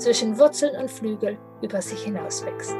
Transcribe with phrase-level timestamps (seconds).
[0.00, 2.76] zwischen Wurzeln und Flügel über sich hinaus wächst.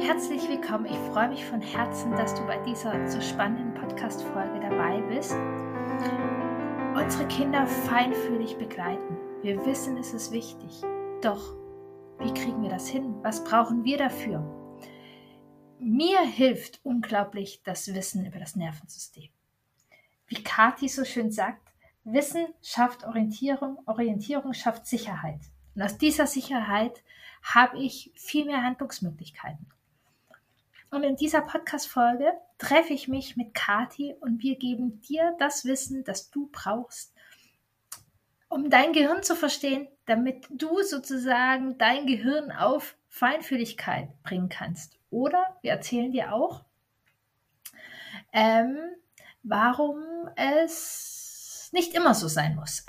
[0.00, 0.86] Herzlich willkommen.
[0.86, 5.34] Ich freue mich von Herzen, dass du bei dieser so spannenden Podcast-Folge dabei bist.
[6.94, 9.16] Unsere Kinder feinfühlig begleiten.
[9.42, 10.82] Wir wissen, es ist wichtig.
[11.22, 11.56] Doch,
[12.20, 13.16] wie kriegen wir das hin?
[13.22, 14.40] Was brauchen wir dafür?
[15.80, 19.30] Mir hilft unglaublich das Wissen über das Nervensystem
[20.32, 21.60] wie Kati so schön sagt,
[22.04, 25.40] Wissen schafft Orientierung, Orientierung schafft Sicherheit.
[25.74, 27.02] Und aus dieser Sicherheit
[27.42, 29.66] habe ich viel mehr Handlungsmöglichkeiten.
[30.90, 36.02] Und in dieser Podcast-Folge treffe ich mich mit Kati und wir geben dir das Wissen,
[36.02, 37.14] das du brauchst,
[38.48, 44.98] um dein Gehirn zu verstehen, damit du sozusagen dein Gehirn auf Feinfühligkeit bringen kannst.
[45.10, 46.64] Oder wir erzählen dir auch,
[48.32, 48.78] ähm,
[49.42, 50.02] warum
[50.36, 52.84] es nicht immer so sein muss.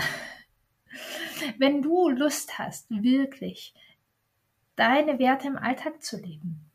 [1.57, 3.73] Wenn du Lust hast, wirklich
[4.75, 6.69] deine Werte im Alltag zu leben,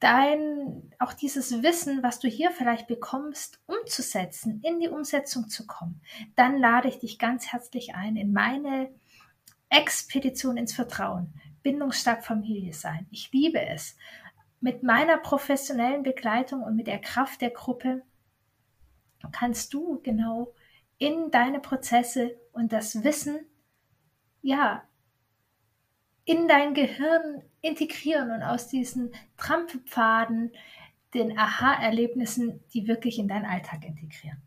[0.00, 6.00] dein, auch dieses Wissen, was du hier vielleicht bekommst, umzusetzen, in die Umsetzung zu kommen,
[6.36, 8.90] dann lade ich dich ganz herzlich ein in meine
[9.70, 13.06] Expedition ins Vertrauen, bindungsstark Familie sein.
[13.10, 13.96] Ich liebe es.
[14.60, 18.02] Mit meiner professionellen Begleitung und mit der Kraft der Gruppe
[19.32, 20.54] kannst du genau
[20.98, 23.46] in deine Prozesse und das Wissen,
[24.42, 24.84] ja,
[26.24, 30.52] in dein Gehirn integrieren und aus diesen Trampelpfaden,
[31.12, 34.42] den Aha-Erlebnissen, die wirklich in deinen Alltag integrieren.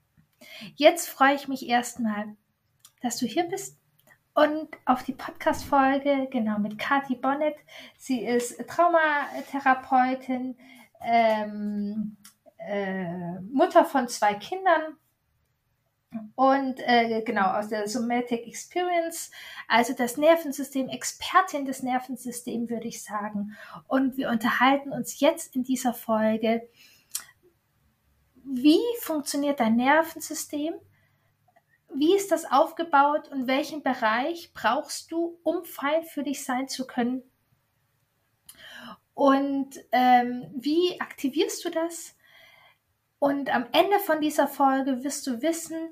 [0.75, 2.35] Jetzt freue ich mich erstmal,
[3.01, 3.79] dass du hier bist
[4.33, 7.55] und auf die Podcast-Folge, genau mit Kati Bonnet.
[7.97, 10.57] Sie ist Traumatherapeutin,
[11.01, 12.17] ähm,
[12.57, 14.97] äh, Mutter von zwei Kindern
[16.35, 19.31] und äh, genau aus der Somatic Experience,
[19.67, 23.55] also das Nervensystem, Expertin des Nervensystems, würde ich sagen.
[23.87, 26.67] Und wir unterhalten uns jetzt in dieser Folge,
[28.43, 30.75] wie funktioniert dein Nervensystem?
[31.93, 37.23] Wie ist das aufgebaut und welchen Bereich brauchst du, um feinfühlig sein zu können?
[39.13, 42.16] Und ähm, wie aktivierst du das?
[43.19, 45.89] Und am Ende von dieser Folge wirst du wissen,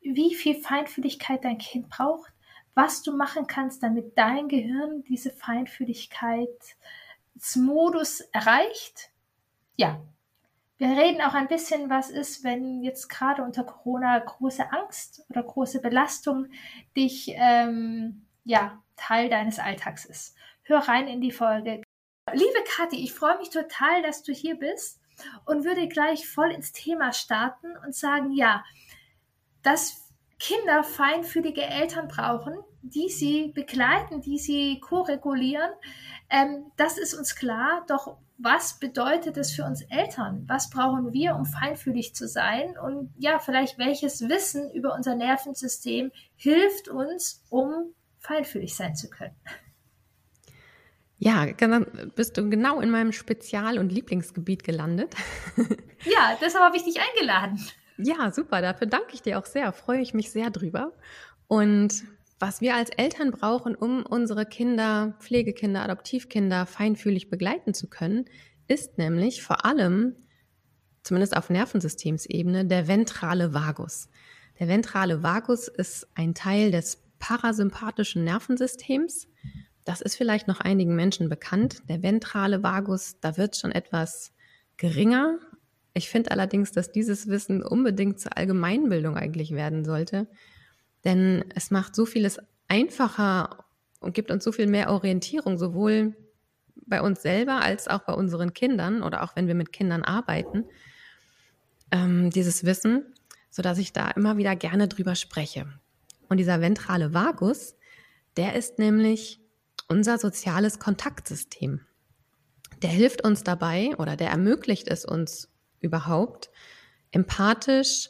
[0.00, 2.32] wie viel Feinfühligkeit dein Kind braucht,
[2.74, 9.10] was du machen kannst, damit dein Gehirn diese Feinfühligkeitsmodus erreicht.
[9.76, 10.00] Ja,
[10.76, 15.42] wir reden auch ein bisschen, was ist, wenn jetzt gerade unter Corona große Angst oder
[15.42, 16.48] große Belastung
[16.96, 20.36] dich, ähm, ja, Teil deines Alltags ist.
[20.62, 21.82] Hör rein in die Folge.
[22.32, 25.00] Liebe Kathi, ich freue mich total, dass du hier bist
[25.44, 28.64] und würde gleich voll ins Thema starten und sagen, ja,
[29.62, 30.04] dass
[30.38, 35.70] Kinder feinfühlige Eltern brauchen, die sie begleiten, die sie koregulieren,
[36.28, 37.84] ähm, das ist uns klar.
[37.88, 40.44] Doch was bedeutet es für uns Eltern?
[40.48, 42.76] Was brauchen wir, um feinfühlig zu sein?
[42.76, 49.36] Und ja, vielleicht welches Wissen über unser Nervensystem hilft uns, um feinfühlig sein zu können?
[51.24, 55.14] Ja, dann bist du genau in meinem Spezial- und Lieblingsgebiet gelandet.
[56.06, 57.58] Ja, deshalb habe ich dich eingeladen.
[57.96, 58.60] Ja, super.
[58.60, 59.72] Dafür danke ich dir auch sehr.
[59.72, 60.92] Freue ich mich sehr drüber.
[61.48, 62.04] Und
[62.38, 68.26] was wir als Eltern brauchen, um unsere Kinder, Pflegekinder, Adoptivkinder feinfühlig begleiten zu können,
[68.68, 70.14] ist nämlich vor allem,
[71.04, 74.10] zumindest auf Nervensystemsebene, der ventrale Vagus.
[74.60, 79.26] Der ventrale Vagus ist ein Teil des parasympathischen Nervensystems
[79.84, 81.82] das ist vielleicht noch einigen Menschen bekannt.
[81.88, 84.32] Der ventrale Vagus, da wird schon etwas
[84.76, 85.38] geringer.
[85.92, 90.26] Ich finde allerdings, dass dieses Wissen unbedingt zur Allgemeinbildung eigentlich werden sollte.
[91.04, 93.64] Denn es macht so vieles einfacher
[94.00, 96.16] und gibt uns so viel mehr Orientierung, sowohl
[96.86, 100.64] bei uns selber als auch bei unseren Kindern oder auch wenn wir mit Kindern arbeiten,
[101.90, 103.04] ähm, dieses Wissen,
[103.50, 105.66] sodass ich da immer wieder gerne drüber spreche.
[106.28, 107.76] Und dieser ventrale Vagus,
[108.36, 109.43] der ist nämlich
[109.88, 111.80] unser soziales Kontaktsystem.
[112.82, 115.48] Der hilft uns dabei oder der ermöglicht es uns
[115.80, 116.50] überhaupt,
[117.12, 118.08] empathisch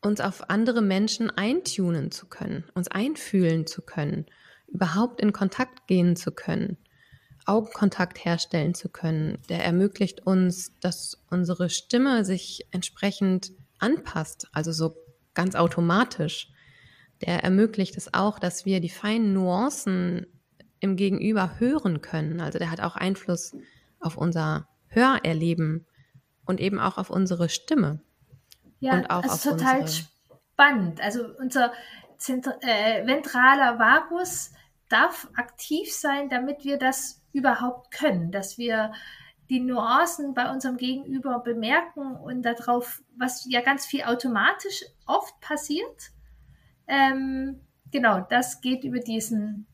[0.00, 4.26] uns auf andere Menschen eintunen zu können, uns einfühlen zu können,
[4.68, 6.76] überhaupt in Kontakt gehen zu können,
[7.46, 9.38] Augenkontakt herstellen zu können.
[9.48, 14.96] Der ermöglicht uns, dass unsere Stimme sich entsprechend anpasst, also so
[15.34, 16.50] ganz automatisch.
[17.22, 20.26] Der ermöglicht es auch, dass wir die feinen Nuancen
[20.80, 22.40] im Gegenüber hören können.
[22.40, 23.56] Also der hat auch Einfluss
[24.00, 25.86] auf unser Hörerleben
[26.44, 28.00] und eben auch auf unsere Stimme.
[28.80, 31.00] Ja, und auch das ist total spannend.
[31.00, 31.72] Also unser
[32.16, 34.52] Zentr äh, ventraler Vagus
[34.88, 38.92] darf aktiv sein, damit wir das überhaupt können, dass wir
[39.50, 46.10] die Nuancen bei unserem Gegenüber bemerken und darauf, was ja ganz viel automatisch oft passiert.
[46.86, 47.60] Ähm,
[47.90, 49.66] genau, das geht über diesen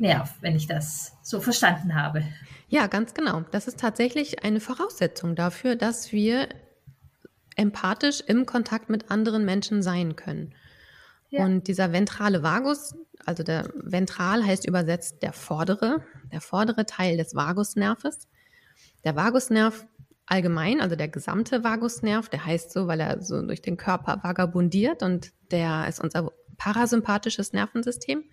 [0.00, 2.24] Nerv, wenn ich das so verstanden habe.
[2.68, 3.42] Ja, ganz genau.
[3.50, 6.48] Das ist tatsächlich eine Voraussetzung dafür, dass wir
[7.56, 10.54] empathisch im Kontakt mit anderen Menschen sein können.
[11.28, 11.44] Ja.
[11.44, 12.94] Und dieser ventrale Vagus,
[13.24, 18.28] also der ventral heißt übersetzt der vordere, der vordere Teil des Vagusnerves.
[19.04, 19.86] Der Vagusnerv
[20.26, 25.02] allgemein, also der gesamte Vagusnerv, der heißt so, weil er so durch den Körper vagabundiert
[25.02, 28.24] und der ist unser parasympathisches Nervensystem.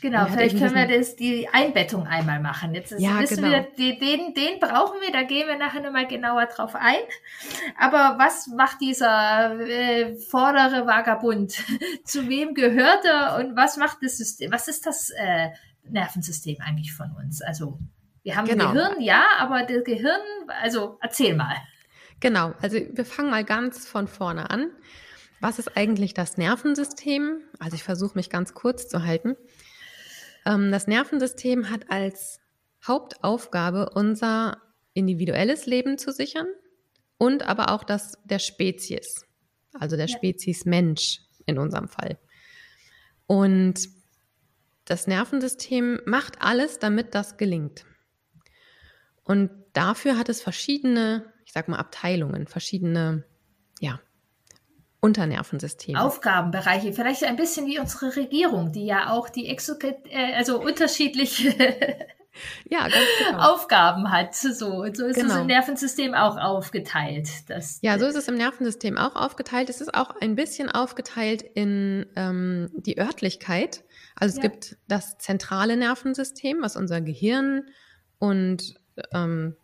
[0.00, 2.74] Genau, vielleicht können wir das, die Einbettung einmal machen.
[2.74, 3.66] Jetzt ja, wissen genau.
[3.76, 7.00] wir, den, den brauchen wir, da gehen wir nachher nochmal genauer drauf ein.
[7.78, 11.52] Aber was macht dieser äh, vordere Vagabund?
[12.04, 14.52] Zu wem gehört er und was macht das System?
[14.52, 15.50] Was ist das äh,
[15.88, 17.40] Nervensystem eigentlich von uns?
[17.40, 17.78] Also
[18.22, 18.72] wir haben genau.
[18.72, 20.20] Gehirn, ja, aber das Gehirn,
[20.62, 21.56] also erzähl mal.
[22.20, 24.70] Genau, also wir fangen mal ganz von vorne an.
[25.40, 27.40] Was ist eigentlich das Nervensystem?
[27.58, 29.36] Also ich versuche mich ganz kurz zu halten.
[30.46, 32.40] Ähm, das Nervensystem hat als
[32.86, 34.60] Hauptaufgabe, unser
[34.92, 36.46] individuelles Leben zu sichern
[37.18, 39.24] und aber auch das der Spezies,
[39.72, 40.08] also der.
[40.08, 42.18] Spezies Mensch in unserem Fall.
[43.26, 43.88] Und
[44.84, 47.86] das Nervensystem macht alles, damit das gelingt.
[49.22, 53.24] Und dafür hat es verschiedene, ich sag mal, Abteilungen, verschiedene,
[55.04, 56.00] Unternervensysteme.
[56.00, 61.50] Aufgabenbereiche, vielleicht ein bisschen wie unsere Regierung, die ja auch die Exoket äh, also unterschiedliche
[62.70, 63.52] ja, genau.
[63.52, 64.34] Aufgaben hat.
[64.34, 65.10] So, so ist genau.
[65.10, 65.44] es im genau.
[65.44, 67.28] Nervensystem auch aufgeteilt.
[67.48, 69.68] Das, ja, so ist es im Nervensystem auch aufgeteilt.
[69.68, 73.84] Es ist auch ein bisschen aufgeteilt in ähm, die Örtlichkeit.
[74.16, 74.48] Also es ja.
[74.48, 77.64] gibt das zentrale Nervensystem, was unser Gehirn
[78.18, 78.74] und
[79.12, 79.54] ähm,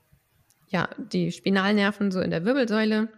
[0.69, 3.08] ja, die Spinalnerven so in der Wirbelsäule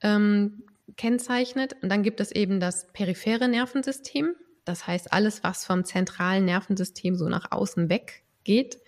[0.00, 0.62] ähm,
[0.96, 1.76] kennzeichnet.
[1.82, 4.34] Und dann gibt es eben das periphere Nervensystem.
[4.64, 8.78] Das heißt, alles, was vom zentralen Nervensystem so nach außen weg geht,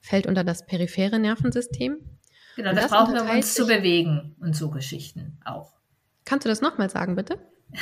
[0.00, 1.98] fällt unter das periphere Nervensystem.
[2.56, 5.72] Genau, das, das brauchen wir, uns zu bewegen und so Geschichten auch.
[6.24, 7.38] Kannst du das nochmal sagen, bitte?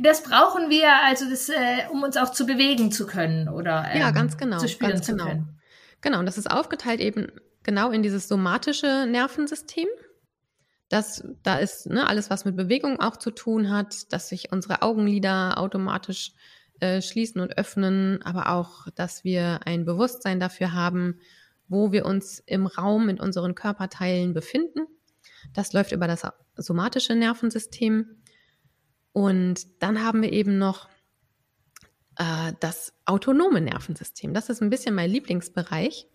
[0.00, 4.00] Das brauchen wir, also das, äh, um uns auch zu bewegen zu können oder ähm,
[4.00, 5.26] ja, ganz genau, zu spielen ganz zu genau.
[5.26, 5.60] können.
[6.02, 7.28] Genau, und das ist aufgeteilt eben
[7.62, 9.88] genau in dieses somatische Nervensystem.
[10.94, 14.82] Das, da ist ne, alles, was mit Bewegung auch zu tun hat, dass sich unsere
[14.82, 16.30] Augenlider automatisch
[16.78, 21.18] äh, schließen und öffnen, aber auch, dass wir ein Bewusstsein dafür haben,
[21.66, 24.86] wo wir uns im Raum mit unseren Körperteilen befinden.
[25.52, 26.22] Das läuft über das
[26.54, 28.22] somatische Nervensystem.
[29.10, 30.88] Und dann haben wir eben noch
[32.18, 34.32] äh, das autonome Nervensystem.
[34.32, 36.06] Das ist ein bisschen mein Lieblingsbereich.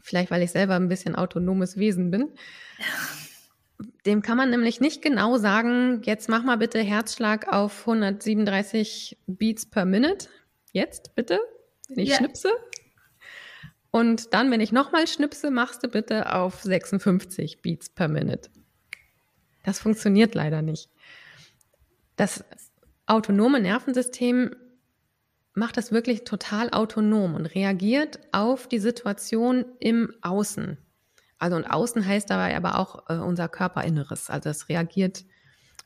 [0.00, 2.30] Vielleicht, weil ich selber ein bisschen autonomes Wesen bin.
[4.06, 9.66] Dem kann man nämlich nicht genau sagen, jetzt mach mal bitte Herzschlag auf 137 Beats
[9.66, 10.28] per Minute.
[10.72, 11.40] Jetzt bitte,
[11.88, 12.18] wenn ich yeah.
[12.18, 12.50] schnipse.
[13.90, 18.48] Und dann, wenn ich nochmal schnipse, machst du bitte auf 56 Beats per Minute.
[19.64, 20.88] Das funktioniert leider nicht.
[22.16, 22.44] Das
[23.06, 24.54] autonome Nervensystem
[25.54, 30.78] macht das wirklich total autonom und reagiert auf die Situation im Außen.
[31.40, 34.30] Also und außen heißt dabei aber auch äh, unser Körperinneres.
[34.30, 35.24] Also es reagiert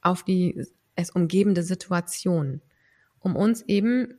[0.02, 0.62] auf die
[0.96, 2.61] es umgebende Situation,
[3.20, 4.18] um uns eben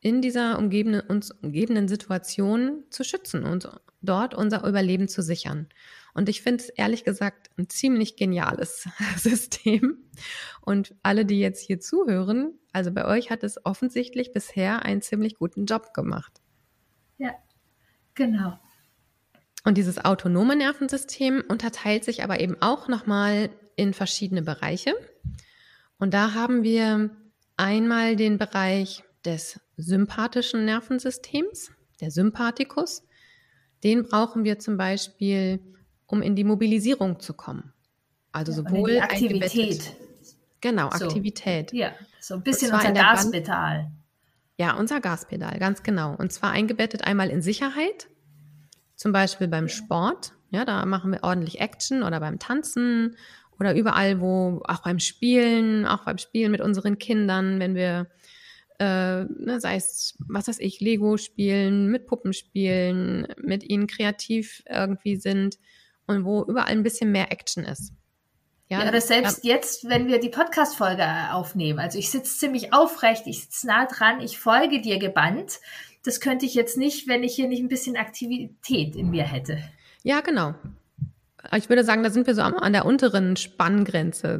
[0.00, 3.68] in dieser umgebenden, uns umgebenden Situation zu schützen und
[4.02, 5.68] dort unser Überleben zu sichern.
[6.14, 9.98] Und ich finde es ehrlich gesagt ein ziemlich geniales System.
[10.60, 15.36] Und alle, die jetzt hier zuhören, also bei euch hat es offensichtlich bisher einen ziemlich
[15.36, 16.40] guten Job gemacht.
[17.18, 17.34] Ja,
[18.14, 18.58] genau.
[19.64, 24.94] Und dieses autonome Nervensystem unterteilt sich aber eben auch nochmal in verschiedene Bereiche.
[25.98, 27.10] Und da haben wir
[27.56, 33.02] einmal den Bereich des sympathischen Nervensystems, der Sympathikus.
[33.84, 35.60] Den brauchen wir zum Beispiel,
[36.06, 37.72] um in die Mobilisierung zu kommen.
[38.32, 39.94] Also ja, sowohl Aktivität.
[40.60, 41.06] Genau, so.
[41.06, 41.72] Aktivität.
[41.72, 43.90] Ja, so ein bisschen unser Gaspedal.
[44.56, 46.14] Ja, unser Gaspedal, ganz genau.
[46.14, 48.08] Und zwar eingebettet einmal in Sicherheit,
[49.00, 50.34] zum Beispiel beim Sport.
[50.50, 53.16] Ja, da machen wir ordentlich Action oder beim Tanzen
[53.58, 58.10] oder überall, wo, auch beim Spielen, auch beim Spielen mit unseren Kindern, wenn wir,
[58.78, 64.62] äh, ne, sei es, was weiß ich, Lego spielen, mit Puppen spielen, mit ihnen kreativ
[64.68, 65.56] irgendwie sind
[66.06, 67.94] und wo überall ein bisschen mehr Action ist.
[68.68, 69.54] Ja, ja das selbst ja.
[69.54, 71.78] jetzt, wenn wir die Podcast-Folge aufnehmen.
[71.78, 75.58] Also ich sitze ziemlich aufrecht, ich sitze nah dran, ich folge dir gebannt.
[76.02, 79.58] Das könnte ich jetzt nicht, wenn ich hier nicht ein bisschen Aktivität in mir hätte.
[80.02, 80.54] Ja, genau.
[81.56, 84.38] Ich würde sagen, da sind wir so an der unteren Spanngrenze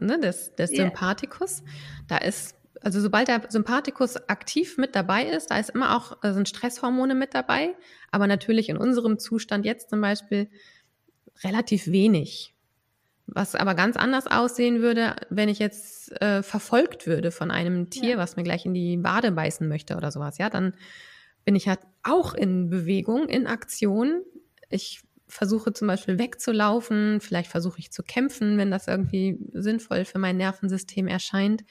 [0.00, 0.84] ne, des, des yeah.
[0.84, 1.62] Sympathikus.
[2.08, 6.48] Da ist, also sobald der Sympathikus aktiv mit dabei ist, da ist immer auch, sind
[6.48, 7.76] Stresshormone mit dabei,
[8.10, 10.48] aber natürlich in unserem Zustand jetzt zum Beispiel
[11.44, 12.54] relativ wenig.
[13.32, 18.10] Was aber ganz anders aussehen würde, wenn ich jetzt äh, verfolgt würde von einem Tier,
[18.10, 18.18] ja.
[18.18, 20.74] was mir gleich in die Bade beißen möchte oder sowas, ja, dann
[21.44, 24.22] bin ich halt auch in Bewegung, in Aktion.
[24.68, 30.18] Ich versuche zum Beispiel wegzulaufen, vielleicht versuche ich zu kämpfen, wenn das irgendwie sinnvoll für
[30.18, 31.64] mein Nervensystem erscheint.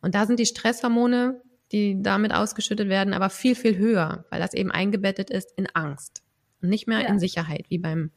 [0.00, 4.54] Und da sind die Stresshormone, die damit ausgeschüttet werden, aber viel, viel höher, weil das
[4.54, 6.22] eben eingebettet ist in Angst
[6.62, 7.08] und nicht mehr ja.
[7.08, 8.10] in Sicherheit, wie beim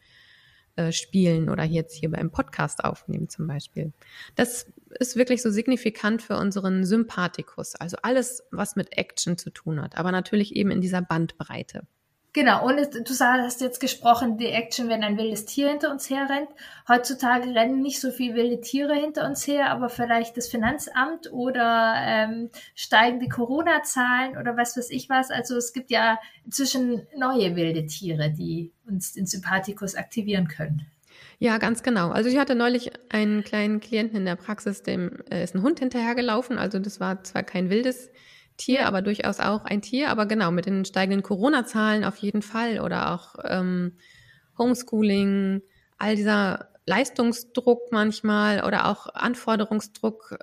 [0.76, 3.94] äh, spielen oder jetzt hier beim Podcast aufnehmen zum Beispiel.
[4.36, 4.66] Das
[5.00, 9.98] ist wirklich so signifikant für unseren Sympathikus, also alles, was mit Action zu tun hat,
[9.98, 11.86] aber natürlich eben in dieser Bandbreite.
[12.34, 16.50] Genau, und du hast jetzt gesprochen, die Action, wenn ein wildes Tier hinter uns herrennt.
[16.90, 21.94] Heutzutage rennen nicht so viele wilde Tiere hinter uns her, aber vielleicht das Finanzamt oder
[22.00, 25.30] ähm, steigende Corona-Zahlen oder was weiß ich was.
[25.30, 30.88] Also es gibt ja inzwischen neue wilde Tiere, die uns den Sympathikus aktivieren können.
[31.38, 32.10] Ja, ganz genau.
[32.10, 35.78] Also ich hatte neulich einen kleinen Klienten in der Praxis, dem äh, ist ein Hund
[35.78, 36.58] hinterhergelaufen.
[36.58, 38.14] Also das war zwar kein wildes Tier,
[38.88, 40.10] aber durchaus auch ein Tier.
[40.10, 43.98] Aber genau, mit den steigenden Corona-Zahlen auf jeden Fall oder auch ähm,
[44.58, 45.62] Homeschooling,
[45.98, 50.38] all dieser Leistungsdruck manchmal oder auch Anforderungsdruck,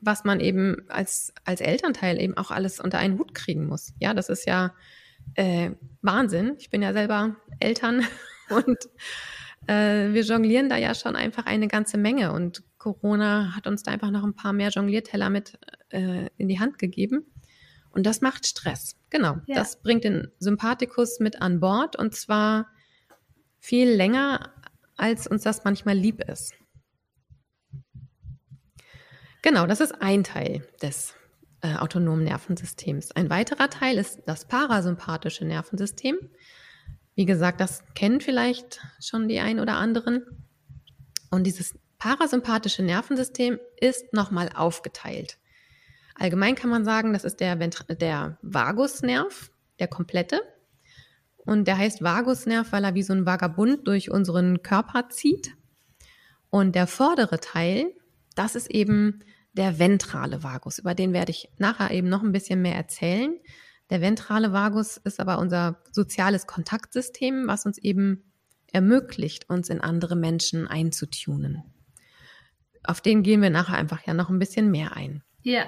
[0.00, 3.92] was man eben als, als Elternteil eben auch alles unter einen Hut kriegen muss.
[3.98, 4.74] Ja, das ist ja
[5.34, 5.72] äh,
[6.02, 6.56] Wahnsinn.
[6.58, 8.04] Ich bin ja selber Eltern
[8.48, 8.78] und
[9.66, 13.90] äh, wir jonglieren da ja schon einfach eine ganze Menge und Corona hat uns da
[13.90, 15.58] einfach noch ein paar mehr Jonglierteller mit
[15.90, 17.26] äh, in die Hand gegeben.
[17.90, 18.96] Und das macht Stress.
[19.10, 19.38] Genau.
[19.46, 19.56] Ja.
[19.56, 22.68] Das bringt den Sympathikus mit an Bord und zwar
[23.58, 24.52] viel länger,
[24.96, 26.54] als uns das manchmal lieb ist.
[29.42, 31.14] Genau, das ist ein Teil des
[31.62, 33.12] äh, autonomen Nervensystems.
[33.12, 36.16] Ein weiterer Teil ist das parasympathische Nervensystem.
[37.14, 40.24] Wie gesagt, das kennen vielleicht schon die einen oder anderen.
[41.30, 45.38] Und dieses parasympathische Nervensystem ist nochmal aufgeteilt.
[46.20, 50.42] Allgemein kann man sagen, das ist der, der Vagusnerv, der komplette.
[51.38, 55.56] Und der heißt Vagusnerv, weil er wie so ein Vagabund durch unseren Körper zieht.
[56.50, 57.94] Und der vordere Teil,
[58.34, 59.20] das ist eben
[59.54, 60.78] der ventrale Vagus.
[60.78, 63.34] Über den werde ich nachher eben noch ein bisschen mehr erzählen.
[63.88, 68.30] Der ventrale Vagus ist aber unser soziales Kontaktsystem, was uns eben
[68.74, 71.62] ermöglicht, uns in andere Menschen einzutunen.
[72.82, 75.22] Auf den gehen wir nachher einfach ja noch ein bisschen mehr ein.
[75.40, 75.64] Ja.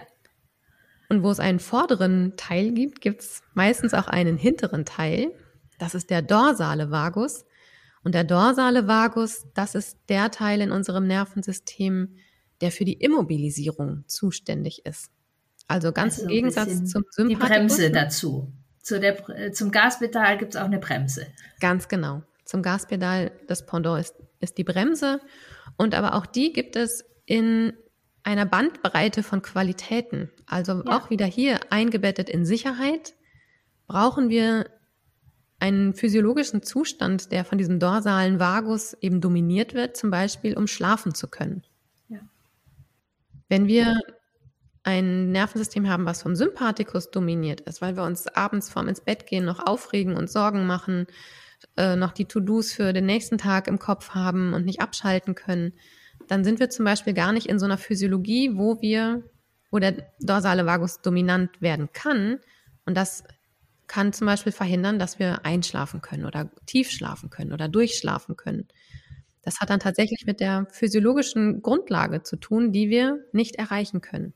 [1.12, 5.30] Und wo es einen vorderen Teil gibt, gibt es meistens auch einen hinteren Teil.
[5.78, 7.44] Das ist der dorsale Vagus.
[8.02, 12.16] Und der dorsale Vagus, das ist der Teil in unserem Nervensystem,
[12.62, 15.10] der für die Immobilisierung zuständig ist.
[15.68, 17.28] Also ganz also im Gegensatz zum Sympathikus.
[17.28, 18.50] Die Bremse dazu.
[18.80, 21.26] Zu der, äh, zum Gaspedal gibt es auch eine Bremse.
[21.60, 22.22] Ganz genau.
[22.46, 25.20] Zum Gaspedal, das Pendant ist, ist die Bremse.
[25.76, 27.74] Und aber auch die gibt es in
[28.24, 30.30] einer Bandbreite von Qualitäten.
[30.46, 30.96] Also ja.
[30.96, 33.14] auch wieder hier eingebettet in Sicherheit
[33.86, 34.66] brauchen wir
[35.58, 41.14] einen physiologischen Zustand, der von diesem dorsalen Vagus eben dominiert wird, zum Beispiel um schlafen
[41.14, 41.62] zu können.
[42.08, 42.18] Ja.
[43.48, 44.00] Wenn wir
[44.82, 49.26] ein Nervensystem haben, was vom Sympathikus dominiert ist, weil wir uns abends vorm ins Bett
[49.26, 51.06] gehen noch aufregen und Sorgen machen,
[51.76, 55.74] äh, noch die To-Dos für den nächsten Tag im Kopf haben und nicht abschalten können,
[56.28, 59.22] dann sind wir zum Beispiel gar nicht in so einer Physiologie, wo wir,
[59.70, 62.38] wo der dorsale Vagus dominant werden kann.
[62.86, 63.24] Und das
[63.86, 68.68] kann zum Beispiel verhindern, dass wir einschlafen können oder tief schlafen können oder durchschlafen können.
[69.42, 74.34] Das hat dann tatsächlich mit der physiologischen Grundlage zu tun, die wir nicht erreichen können.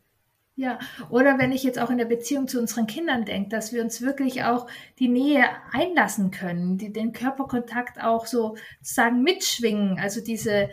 [0.58, 0.78] Ja,
[1.10, 4.00] oder wenn ich jetzt auch in der Beziehung zu unseren Kindern denke, dass wir uns
[4.00, 4.66] wirklich auch
[4.98, 10.70] die Nähe einlassen können, die, den Körperkontakt auch so sozusagen mitschwingen, also diese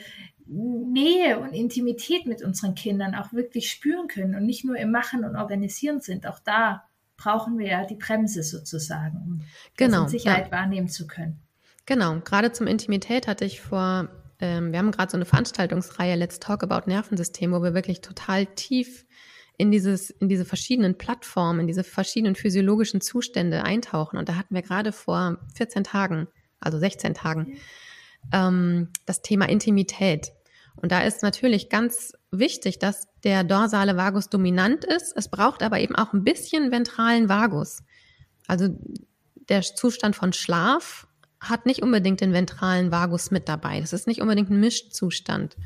[0.54, 5.24] Nähe und Intimität mit unseren Kindern auch wirklich spüren können und nicht nur im Machen
[5.24, 6.28] und Organisieren sind.
[6.28, 6.84] Auch da
[7.18, 9.42] brauchen wir ja die Bremse sozusagen, um
[9.78, 10.52] genau, Sicherheit ja.
[10.52, 11.40] wahrnehmen zu können.
[11.86, 16.40] Genau, gerade zum Intimität hatte ich vor, ähm, wir haben gerade so eine Veranstaltungsreihe Let's
[16.40, 19.06] Talk About Nervensystem, wo wir wirklich total tief
[19.58, 24.18] in dieses, in diese verschiedenen Plattformen, in diese verschiedenen physiologischen Zustände eintauchen.
[24.18, 26.28] Und da hatten wir gerade vor 14 Tagen,
[26.60, 27.58] also 16 Tagen,
[28.32, 30.32] ähm, das Thema Intimität.
[30.76, 35.14] Und da ist natürlich ganz wichtig, dass der dorsale Vagus dominant ist.
[35.16, 37.84] Es braucht aber eben auch ein bisschen ventralen Vagus.
[38.48, 38.70] Also
[39.50, 41.08] der Zustand von Schlaf
[41.40, 43.80] hat nicht unbedingt den ventralen Vagus mit dabei.
[43.82, 45.58] Das ist nicht unbedingt ein Mischzustand,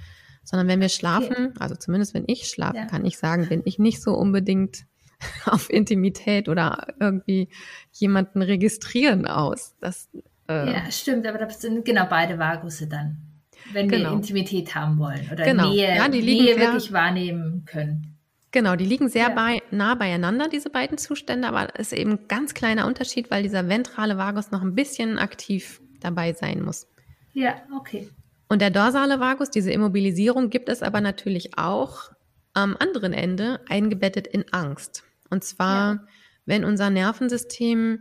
[0.44, 2.86] sondern wenn wir schlafen, also zumindest wenn ich schlafe, ja.
[2.86, 4.86] kann ich sagen, bin ich nicht so unbedingt
[5.46, 7.50] auf Intimität oder irgendwie
[7.92, 9.76] jemanden registrieren aus.
[9.80, 10.10] Das,
[10.50, 13.27] äh, ja, stimmt, aber das sind genau beide Vagusse dann,
[13.74, 14.12] wenn genau.
[14.12, 15.70] wir Intimität haben wollen oder genau.
[15.70, 18.18] Nähe, ja, die Nähe sehr, wirklich wahrnehmen können.
[18.52, 19.36] Genau, die liegen sehr ja.
[19.36, 23.44] bei, nah beieinander, diese beiden Zustände, aber es ist eben ein ganz kleiner Unterschied, weil
[23.44, 26.88] dieser ventrale Vagus noch ein bisschen aktiv dabei sein muss.
[27.34, 28.10] Ja, okay.
[28.50, 32.12] Und der dorsale Vagus, diese Immobilisierung, gibt es aber natürlich auch
[32.54, 35.04] am anderen Ende eingebettet in Angst.
[35.30, 36.04] Und zwar, ja.
[36.46, 38.00] wenn unser Nervensystem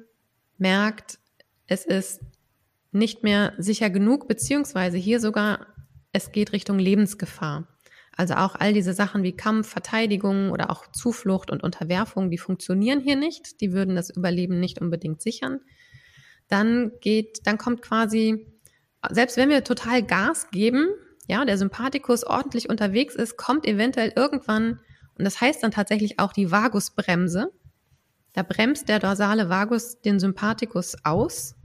[0.57, 1.19] merkt,
[1.67, 2.21] es ist
[2.97, 5.67] nicht mehr sicher genug, beziehungsweise hier sogar,
[6.13, 7.69] es geht Richtung Lebensgefahr.
[8.17, 13.01] Also auch all diese Sachen wie Kampf, Verteidigung oder auch Zuflucht und Unterwerfung, die funktionieren
[13.01, 13.61] hier nicht.
[13.61, 15.61] Die würden das Überleben nicht unbedingt sichern.
[16.49, 18.47] Dann geht, dann kommt quasi
[19.11, 20.89] selbst wenn wir total Gas geben,
[21.29, 24.81] ja, der Sympathikus ordentlich unterwegs ist, kommt eventuell irgendwann,
[25.19, 27.51] und das heißt dann tatsächlich auch die Vagusbremse.
[28.33, 31.56] Da bremst der dorsale Vagus den Sympathikus aus.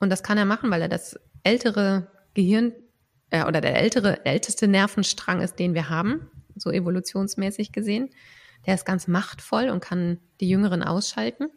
[0.00, 2.72] Und das kann er machen, weil er das ältere Gehirn
[3.30, 8.10] äh, oder der ältere, älteste Nervenstrang ist, den wir haben, so evolutionsmäßig gesehen.
[8.66, 11.48] Der ist ganz machtvoll und kann die Jüngeren ausschalten.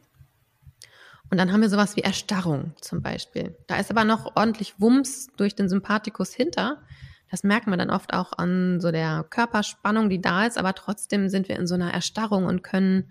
[1.29, 3.55] Und dann haben wir sowas wie Erstarrung zum Beispiel.
[3.67, 6.83] Da ist aber noch ordentlich Wumms durch den Sympathikus hinter.
[7.29, 11.29] Das merkt man dann oft auch an so der Körperspannung, die da ist, aber trotzdem
[11.29, 13.09] sind wir in so einer Erstarrung und können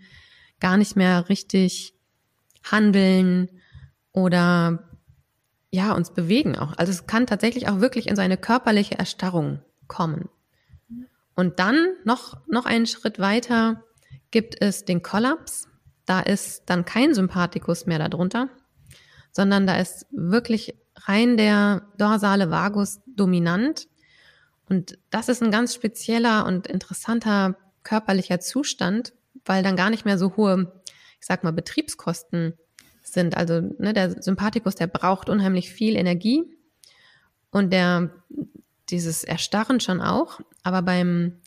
[0.61, 1.95] gar nicht mehr richtig
[2.63, 3.49] handeln
[4.13, 4.90] oder
[5.73, 6.77] ja, uns bewegen auch.
[6.77, 10.29] Also es kann tatsächlich auch wirklich in seine körperliche Erstarrung kommen.
[11.37, 13.85] Und dann noch, noch einen Schritt weiter
[14.31, 15.69] gibt es den Kollaps.
[16.07, 18.49] Da ist dann kein Sympathikus mehr darunter,
[19.31, 23.87] sondern da ist wirklich rein der dorsale Vagus dominant.
[24.69, 29.13] Und das ist ein ganz spezieller und interessanter körperlicher Zustand,
[29.45, 30.83] weil dann gar nicht mehr so hohe,
[31.21, 32.55] ich sag mal, Betriebskosten
[33.13, 33.37] sind.
[33.37, 36.45] Also ne, der Sympathikus, der braucht unheimlich viel Energie
[37.51, 38.11] und der
[38.89, 40.41] dieses Erstarren schon auch.
[40.63, 41.41] Aber beim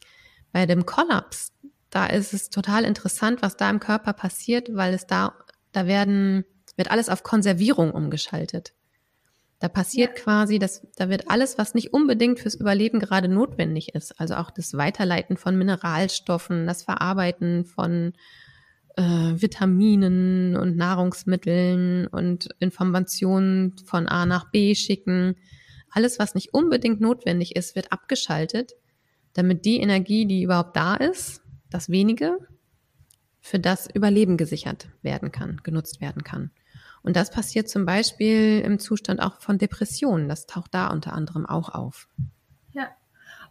[0.54, 1.52] bei dem Kollaps,
[1.90, 5.34] da ist es total interessant, was da im Körper passiert, weil es da,
[5.74, 6.46] da werden,
[6.78, 8.74] wird alles auf Konservierung umgeschaltet.
[9.60, 10.24] Da passiert ja.
[10.24, 14.52] quasi, dass, da wird alles, was nicht unbedingt fürs Überleben gerade notwendig ist, also auch
[14.52, 18.14] das Weiterleiten von Mineralstoffen, das Verarbeiten von
[18.96, 25.36] äh, Vitaminen und Nahrungsmitteln und Informationen von A nach B schicken.
[25.90, 28.74] Alles, was nicht unbedingt notwendig ist, wird abgeschaltet,
[29.34, 32.38] damit die Energie, die überhaupt da ist, das wenige
[33.40, 36.52] für das Überleben gesichert werden kann, genutzt werden kann.
[37.02, 40.30] Und das passiert zum Beispiel im Zustand auch von Depressionen.
[40.30, 42.08] Das taucht da unter anderem auch auf.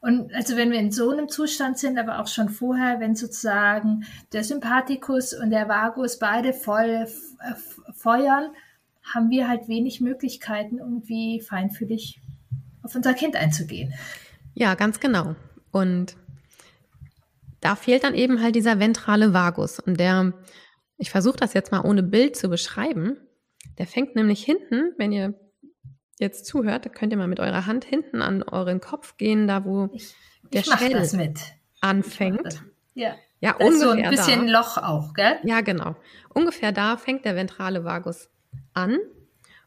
[0.03, 4.05] Und also wenn wir in so einem Zustand sind, aber auch schon vorher, wenn sozusagen
[4.33, 7.07] der Sympathikus und der Vagus beide voll
[7.95, 8.51] feuern,
[9.15, 12.21] haben wir halt wenig Möglichkeiten, irgendwie feinfühlig
[12.83, 13.95] auf unser Kind einzugehen.
[14.55, 15.37] Ja, ganz genau.
[15.71, 16.17] Und
[17.61, 19.79] da fehlt dann eben halt dieser ventrale Vagus.
[19.79, 20.33] Und der,
[20.99, 23.19] ich versuche das jetzt mal ohne Bild zu beschreiben,
[23.79, 25.35] der fängt nämlich hinten, wenn ihr
[26.19, 29.89] jetzt zuhört, könnt ihr mal mit eurer Hand hinten an euren Kopf gehen, da wo
[29.93, 30.15] ich,
[30.53, 31.35] der ich Schädel
[31.81, 32.63] anfängt.
[32.95, 33.15] Ja.
[33.41, 34.61] Ja, das ungefähr ist so ein bisschen da.
[34.61, 35.39] Loch auch, gell?
[35.43, 35.97] Ja, genau.
[36.33, 38.31] Ungefähr da fängt der ventrale Vagus
[38.73, 38.99] an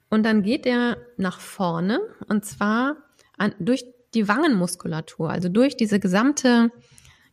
[0.10, 2.96] und dann geht er nach vorne und zwar
[3.38, 6.72] an, durch die Wangenmuskulatur, also durch diese gesamte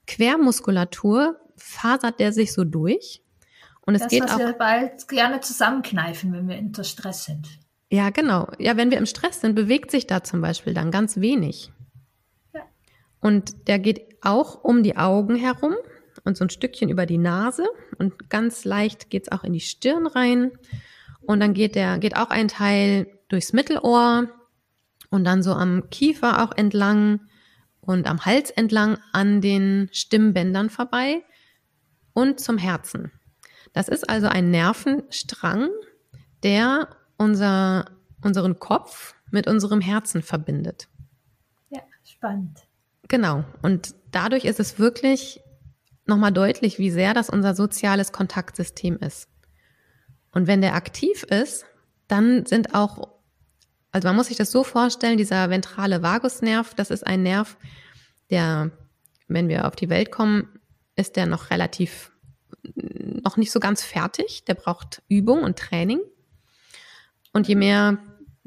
[0.09, 3.23] Quermuskulatur fasert der sich so durch.
[3.85, 4.39] Und es das, geht was auch.
[4.39, 7.49] wir bald gerne zusammenkneifen, wenn wir unter Stress sind.
[7.93, 8.51] Ja, genau.
[8.59, 11.73] Ja, wenn wir im Stress sind, bewegt sich da zum Beispiel dann ganz wenig.
[12.55, 12.63] Ja.
[13.21, 15.75] Und der geht auch um die Augen herum
[16.25, 17.67] und so ein Stückchen über die Nase
[17.99, 20.53] und ganz leicht geht's auch in die Stirn rein.
[21.21, 24.27] Und dann geht der, geht auch ein Teil durchs Mittelohr
[25.11, 27.21] und dann so am Kiefer auch entlang
[27.83, 31.23] und am Hals entlang an den Stimmbändern vorbei
[32.15, 33.13] und zum Herzen.
[33.75, 35.69] Das ist also ein Nervenstrang,
[36.43, 36.89] der
[37.23, 37.87] unser,
[38.23, 40.89] unseren Kopf mit unserem Herzen verbindet.
[41.71, 42.61] Ja, spannend.
[43.09, 43.45] Genau.
[43.63, 45.41] Und dadurch ist es wirklich
[46.07, 49.29] nochmal deutlich, wie sehr das unser soziales Kontaktsystem ist.
[50.33, 51.65] Und wenn der aktiv ist,
[52.09, 53.09] dann sind auch,
[53.91, 57.57] also man muss sich das so vorstellen, dieser ventrale Vagusnerv, das ist ein Nerv,
[58.31, 58.71] der,
[59.29, 60.59] wenn wir auf die Welt kommen,
[60.97, 62.13] ist der noch relativ,
[62.75, 64.45] noch nicht so ganz fertig.
[64.45, 66.01] Der braucht Übung und Training.
[67.33, 67.99] Und je mehr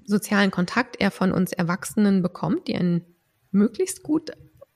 [0.04, 3.06] sozialen Kontakt er von uns Erwachsenen bekommt, die einen
[3.52, 4.32] möglichst gut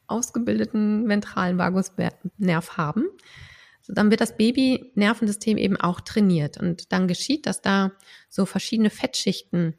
[0.08, 3.06] ausgebildeten ventralen Vagusnerv haben,
[3.90, 6.58] dann wird das Baby-Nervensystem eben auch trainiert.
[6.58, 7.92] Und dann geschieht, dass da
[8.30, 9.76] so verschiedene Fettschichten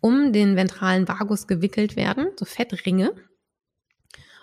[0.00, 3.12] um den ventralen Vagus gewickelt werden, so Fettringe.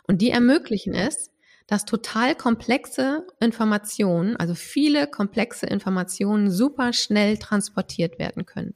[0.07, 1.31] Und die ermöglichen es,
[1.67, 8.73] dass total komplexe Informationen, also viele komplexe Informationen super schnell transportiert werden können.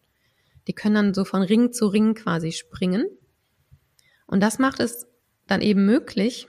[0.68, 3.06] Die können dann so von Ring zu Ring quasi springen.
[4.26, 5.08] Und das macht es
[5.48, 6.48] dann eben möglich,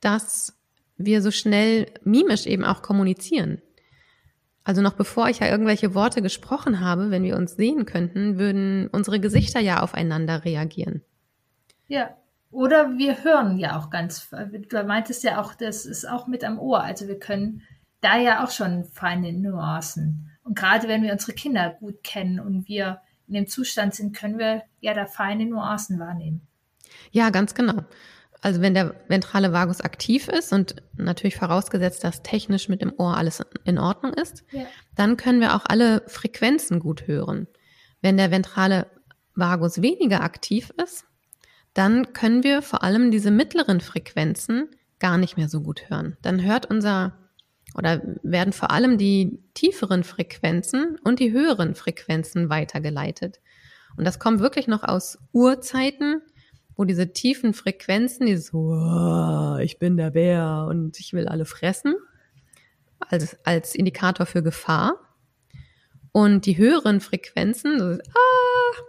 [0.00, 0.58] dass
[0.96, 3.62] wir so schnell mimisch eben auch kommunizieren.
[4.64, 8.88] Also noch bevor ich ja irgendwelche Worte gesprochen habe, wenn wir uns sehen könnten, würden
[8.88, 11.02] unsere Gesichter ja aufeinander reagieren.
[11.86, 12.16] Ja,
[12.50, 16.58] oder wir hören ja auch ganz, du meintest ja auch, das ist auch mit am
[16.58, 16.82] Ohr.
[16.82, 17.62] Also wir können
[18.00, 20.30] da ja auch schon feine Nuancen.
[20.42, 24.38] Und gerade wenn wir unsere Kinder gut kennen und wir in dem Zustand sind, können
[24.38, 26.46] wir ja da feine Nuancen wahrnehmen.
[27.10, 27.84] Ja, ganz genau.
[28.40, 33.16] Also wenn der ventrale Vagus aktiv ist und natürlich vorausgesetzt, dass technisch mit dem Ohr
[33.16, 34.66] alles in Ordnung ist, ja.
[34.94, 37.48] dann können wir auch alle Frequenzen gut hören.
[38.02, 38.86] Wenn der ventrale
[39.34, 41.06] Vagus weniger aktiv ist,
[41.74, 46.16] dann können wir vor allem diese mittleren Frequenzen gar nicht mehr so gut hören.
[46.22, 47.18] Dann hört unser
[47.74, 53.40] oder werden vor allem die tieferen Frequenzen und die höheren Frequenzen weitergeleitet.
[53.96, 56.22] Und das kommt wirklich noch aus Urzeiten,
[56.76, 61.94] wo diese tiefen Frequenzen, dieses oh, ich bin der Bär und ich will alle fressen,
[63.00, 65.00] als, als Indikator für Gefahr.
[66.12, 68.82] Und die höheren Frequenzen, so, ah,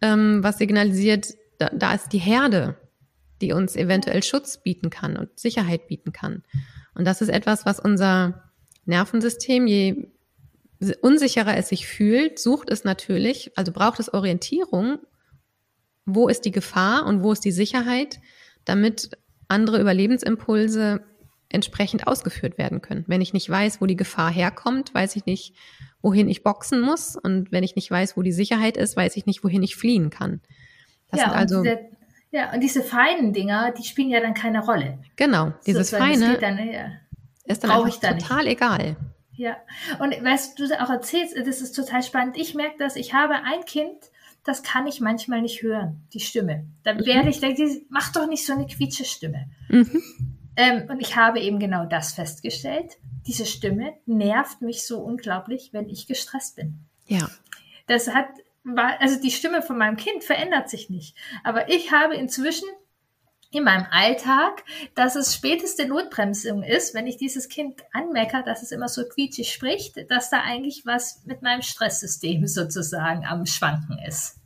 [0.00, 2.76] ähm, was signalisiert, da, da ist die Herde,
[3.40, 6.44] die uns eventuell Schutz bieten kann und Sicherheit bieten kann.
[6.98, 8.52] Und das ist etwas, was unser
[8.84, 10.08] Nervensystem, je
[11.00, 14.98] unsicherer es sich fühlt, sucht es natürlich, also braucht es Orientierung
[16.08, 18.18] wo ist die Gefahr und wo ist die Sicherheit,
[18.64, 19.10] damit
[19.46, 21.02] andere Überlebensimpulse
[21.50, 23.04] entsprechend ausgeführt werden können.
[23.06, 25.54] Wenn ich nicht weiß, wo die Gefahr herkommt, weiß ich nicht,
[26.02, 27.16] wohin ich boxen muss.
[27.16, 30.10] Und wenn ich nicht weiß, wo die Sicherheit ist, weiß ich nicht, wohin ich fliehen
[30.10, 30.40] kann.
[31.10, 31.62] Das ja, sind also.
[31.62, 31.78] Diese,
[32.30, 34.98] ja, und diese feinen Dinger, die spielen ja dann keine Rolle.
[35.16, 36.92] Genau, dieses so, Feine dann, ja,
[37.44, 38.52] ist dann einfach dann total nicht.
[38.52, 38.96] egal.
[39.32, 39.56] Ja,
[40.00, 42.36] und weißt du auch erzählst, das ist total spannend.
[42.36, 43.96] Ich merke das, ich habe ein Kind,
[44.44, 46.66] das kann ich manchmal nicht hören, die Stimme.
[46.82, 47.06] Dann mhm.
[47.06, 49.48] werde ich denken, mach doch nicht so eine quietsche Stimme.
[49.68, 50.02] Mhm.
[50.56, 52.96] Ähm, und ich habe eben genau das festgestellt.
[53.28, 56.80] Diese Stimme nervt mich so unglaublich, wenn ich gestresst bin.
[57.06, 57.28] Ja.
[57.86, 58.26] Das hat,
[58.64, 61.16] also die Stimme von meinem Kind verändert sich nicht.
[61.44, 62.68] Aber ich habe inzwischen
[63.50, 64.62] in meinem Alltag,
[64.94, 69.52] dass es späteste Notbremsung ist, wenn ich dieses Kind anmecker, dass es immer so quietschig
[69.52, 74.36] spricht, dass da eigentlich was mit meinem Stresssystem sozusagen am Schwanken ist.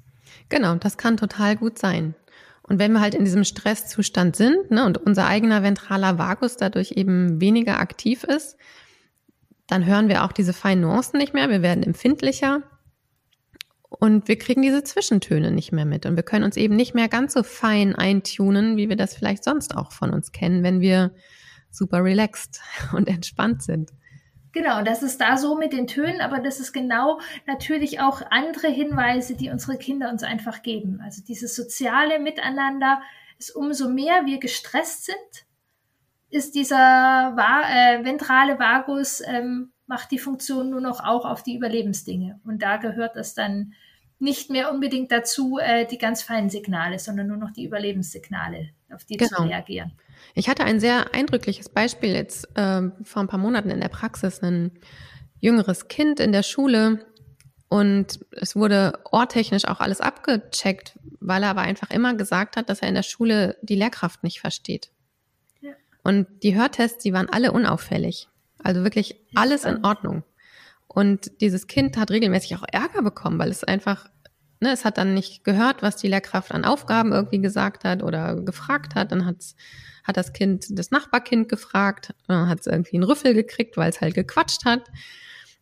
[0.48, 2.14] Genau, das kann total gut sein.
[2.62, 6.92] Und wenn wir halt in diesem Stresszustand sind ne, und unser eigener ventraler Vagus dadurch
[6.92, 8.56] eben weniger aktiv ist,
[9.66, 12.62] dann hören wir auch diese feinen Nuancen nicht mehr, wir werden empfindlicher
[13.98, 17.08] und wir kriegen diese Zwischentöne nicht mehr mit und wir können uns eben nicht mehr
[17.08, 21.12] ganz so fein eintunen, wie wir das vielleicht sonst auch von uns kennen, wenn wir
[21.70, 22.60] super relaxed
[22.92, 23.90] und entspannt sind.
[24.52, 28.68] Genau, das ist da so mit den Tönen, aber das ist genau natürlich auch andere
[28.68, 31.00] Hinweise, die unsere Kinder uns einfach geben.
[31.02, 33.00] Also dieses soziale Miteinander
[33.38, 35.46] ist umso mehr wir gestresst sind,
[36.28, 42.40] ist dieser äh, ventrale Vagus ähm, macht die Funktion nur noch auch auf die Überlebensdinge.
[42.46, 43.74] Und da gehört es dann
[44.18, 49.04] nicht mehr unbedingt dazu, äh, die ganz feinen Signale, sondern nur noch die Überlebenssignale, auf
[49.04, 49.36] die genau.
[49.36, 49.92] zu reagieren.
[50.34, 54.42] Ich hatte ein sehr eindrückliches Beispiel jetzt äh, vor ein paar Monaten in der Praxis,
[54.42, 54.70] ein
[55.40, 57.04] jüngeres Kind in der Schule
[57.68, 62.80] und es wurde ohrtechnisch auch alles abgecheckt, weil er aber einfach immer gesagt hat, dass
[62.80, 64.90] er in der Schule die Lehrkraft nicht versteht.
[65.60, 65.72] Ja.
[66.02, 68.28] Und die Hörtests, die waren alle unauffällig.
[68.62, 70.24] Also wirklich alles in Ordnung.
[70.86, 74.08] Und dieses Kind hat regelmäßig auch Ärger bekommen, weil es einfach
[74.62, 78.36] ne, es hat dann nicht gehört, was die Lehrkraft an Aufgaben irgendwie gesagt hat oder
[78.36, 79.12] gefragt hat.
[79.12, 79.56] Dann hat's,
[80.04, 84.14] hat das Kind das Nachbarkind gefragt, hat es irgendwie einen Rüffel gekriegt, weil es halt
[84.14, 84.88] gequatscht hat.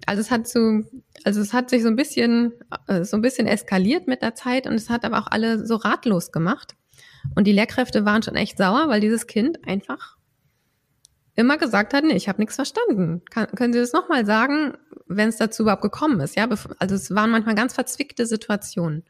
[0.07, 0.83] Also es hat so,
[1.25, 2.53] also es hat sich so ein bisschen,
[2.87, 5.77] äh, so ein bisschen eskaliert mit der Zeit und es hat aber auch alle so
[5.77, 6.75] ratlos gemacht.
[7.35, 10.17] Und die Lehrkräfte waren schon echt sauer, weil dieses Kind einfach
[11.35, 13.23] immer gesagt hat, nee, ich habe nichts verstanden.
[13.31, 14.75] Kann, können Sie das nochmal sagen,
[15.07, 16.37] wenn es dazu überhaupt gekommen ist?
[16.37, 19.05] Ja, also es waren manchmal ganz verzwickte Situationen.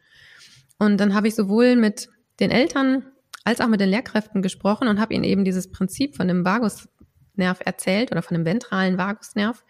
[0.78, 2.08] Und dann habe ich sowohl mit
[2.40, 3.04] den Eltern
[3.44, 7.60] als auch mit den Lehrkräften gesprochen und habe ihnen eben dieses Prinzip von dem Vagusnerv
[7.64, 9.64] erzählt oder von dem ventralen Vagusnerv.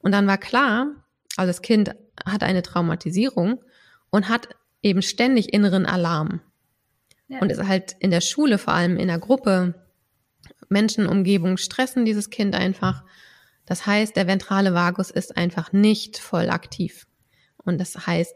[0.00, 0.88] Und dann war klar,
[1.36, 3.62] also das Kind hat eine Traumatisierung
[4.10, 4.48] und hat
[4.82, 6.40] eben ständig inneren Alarm.
[7.28, 7.38] Ja.
[7.40, 9.79] Und ist halt in der Schule, vor allem in der Gruppe,
[10.70, 13.04] Menschenumgebung stressen dieses Kind einfach.
[13.66, 17.06] Das heißt, der ventrale Vagus ist einfach nicht voll aktiv.
[17.58, 18.34] Und das heißt,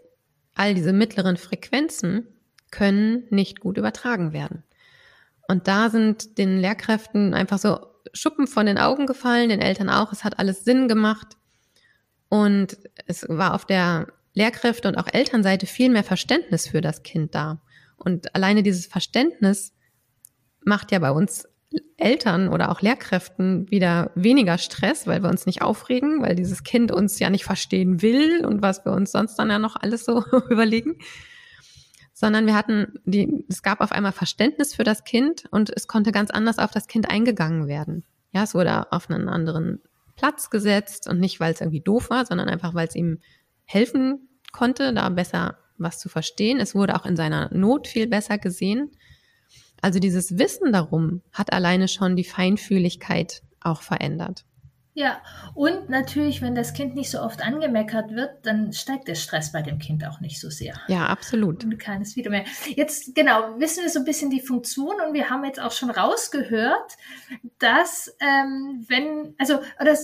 [0.55, 2.27] all diese mittleren Frequenzen
[2.70, 4.64] können nicht gut übertragen werden.
[5.49, 10.12] Und da sind den Lehrkräften einfach so Schuppen von den Augen gefallen, den Eltern auch.
[10.12, 11.37] Es hat alles Sinn gemacht.
[12.29, 17.35] Und es war auf der Lehrkräfte- und auch Elternseite viel mehr Verständnis für das Kind
[17.35, 17.61] da.
[17.97, 19.73] Und alleine dieses Verständnis
[20.64, 21.47] macht ja bei uns
[21.96, 26.90] Eltern oder auch Lehrkräften wieder weniger Stress, weil wir uns nicht aufregen, weil dieses Kind
[26.92, 30.24] uns ja nicht verstehen will und was wir uns sonst dann ja noch alles so
[30.50, 30.98] überlegen.
[32.12, 36.12] Sondern wir hatten die, es gab auf einmal Verständnis für das Kind und es konnte
[36.12, 38.04] ganz anders auf das Kind eingegangen werden.
[38.32, 39.80] Ja, es wurde auf einen anderen
[40.16, 43.18] Platz gesetzt und nicht, weil es irgendwie doof war, sondern einfach, weil es ihm
[43.64, 46.60] helfen konnte, da besser was zu verstehen.
[46.60, 48.92] Es wurde auch in seiner Not viel besser gesehen.
[49.85, 54.47] Also dieses Wissen darum hat alleine schon die Feinfühligkeit auch verändert.
[54.94, 55.20] Ja,
[55.53, 59.61] und natürlich, wenn das Kind nicht so oft angemeckert wird, dann steigt der Stress bei
[59.61, 60.73] dem Kind auch nicht so sehr.
[60.88, 61.64] Ja, absolut.
[61.64, 62.47] Und keines wieder mehr.
[62.75, 65.90] Jetzt, genau, wissen wir so ein bisschen die Funktion und wir haben jetzt auch schon
[65.90, 66.97] rausgehört,
[67.59, 69.99] dass, ähm, wenn, also, oder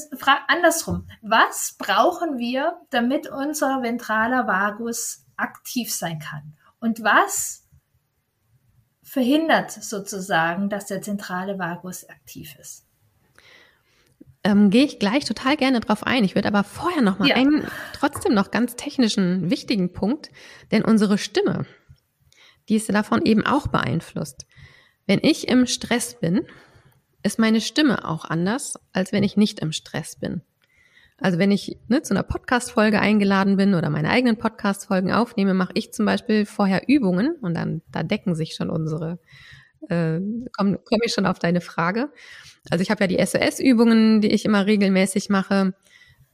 [0.49, 6.53] andersrum, was brauchen wir, damit unser ventraler Vagus aktiv sein kann?
[6.81, 7.66] Und was
[9.11, 12.87] verhindert sozusagen, dass der zentrale Vagus aktiv ist.
[14.44, 16.23] Ähm, Gehe ich gleich total gerne drauf ein.
[16.23, 17.35] Ich würde aber vorher noch mal ja.
[17.35, 20.31] einen trotzdem noch ganz technischen wichtigen Punkt,
[20.70, 21.66] denn unsere Stimme,
[22.68, 24.46] die ist davon eben auch beeinflusst.
[25.07, 26.46] Wenn ich im Stress bin,
[27.25, 30.42] ist meine Stimme auch anders, als wenn ich nicht im Stress bin.
[31.20, 35.72] Also wenn ich ne, zu einer Podcast-Folge eingeladen bin oder meine eigenen Podcast-Folgen aufnehme, mache
[35.74, 39.18] ich zum Beispiel vorher Übungen und dann da decken sich schon unsere,
[39.88, 40.20] äh,
[40.56, 42.11] komme komm ich schon auf deine Frage.
[42.70, 45.74] Also ich habe ja die SOS-Übungen, die ich immer regelmäßig mache,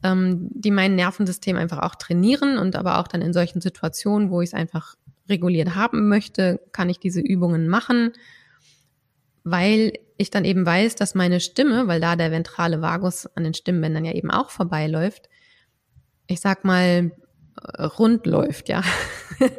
[0.03, 4.41] ähm, die mein Nervensystem einfach auch trainieren und aber auch dann in solchen Situationen, wo
[4.41, 4.95] ich es einfach
[5.27, 8.13] reguliert haben möchte, kann ich diese Übungen machen,
[9.51, 13.53] weil ich dann eben weiß, dass meine Stimme, weil da der ventrale Vagus an den
[13.53, 15.29] Stimmbändern ja eben auch vorbeiläuft,
[16.27, 17.11] ich sag mal,
[17.61, 18.83] äh, rund läuft, ja.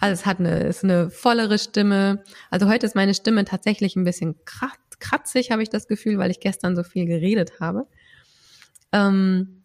[0.00, 2.22] Also es hat eine, ist eine vollere Stimme.
[2.50, 6.40] Also heute ist meine Stimme tatsächlich ein bisschen kratzig, habe ich das Gefühl, weil ich
[6.40, 7.86] gestern so viel geredet habe.
[8.92, 9.62] Ähm,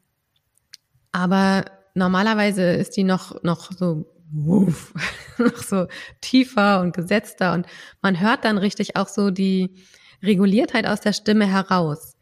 [1.12, 4.94] aber normalerweise ist die noch, noch so wuff,
[5.38, 5.88] noch so
[6.22, 7.66] tiefer und gesetzter und
[8.02, 9.76] man hört dann richtig auch so die,
[10.24, 12.18] Reguliertheit aus der Stimme heraus.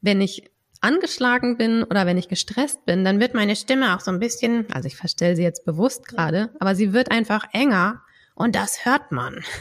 [0.00, 4.10] Wenn ich angeschlagen bin oder wenn ich gestresst bin, dann wird meine Stimme auch so
[4.10, 8.02] ein bisschen, also ich verstelle sie jetzt bewusst gerade, aber sie wird einfach enger
[8.34, 9.42] und das hört man.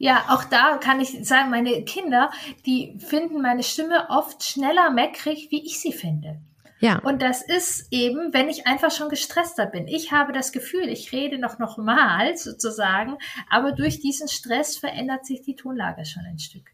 [0.00, 2.30] Ja, auch da kann ich sagen, meine Kinder,
[2.66, 6.40] die finden meine Stimme oft schneller meckrig, wie ich sie finde.
[6.80, 6.98] Ja.
[7.00, 9.88] Und das ist eben, wenn ich einfach schon gestresster bin.
[9.88, 13.16] Ich habe das Gefühl, ich rede noch nochmal sozusagen,
[13.50, 16.70] aber durch diesen Stress verändert sich die Tonlage schon ein Stück.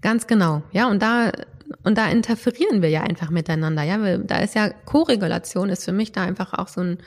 [0.00, 0.62] Ganz genau.
[0.72, 1.32] Ja, und da,
[1.82, 3.82] und da interferieren wir ja einfach miteinander.
[3.82, 6.98] Ja, da ist ja Koregulation ist für mich da einfach auch so ein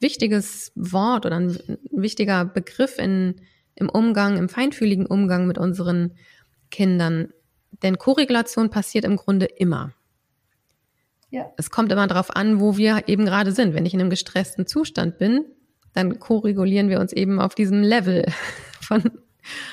[0.00, 1.58] wichtiges Wort oder ein,
[1.90, 3.40] wichtiger Begriff in,
[3.74, 6.16] im Umgang, im feinfühligen Umgang mit unseren
[6.70, 7.32] Kindern.
[7.82, 9.92] Denn Koregulation passiert im Grunde immer.
[11.30, 11.52] Ja.
[11.56, 13.74] Es kommt immer darauf an, wo wir eben gerade sind.
[13.74, 15.44] Wenn ich in einem gestressten Zustand bin,
[15.92, 18.24] dann koregulieren wir uns eben auf diesem Level
[18.80, 19.02] von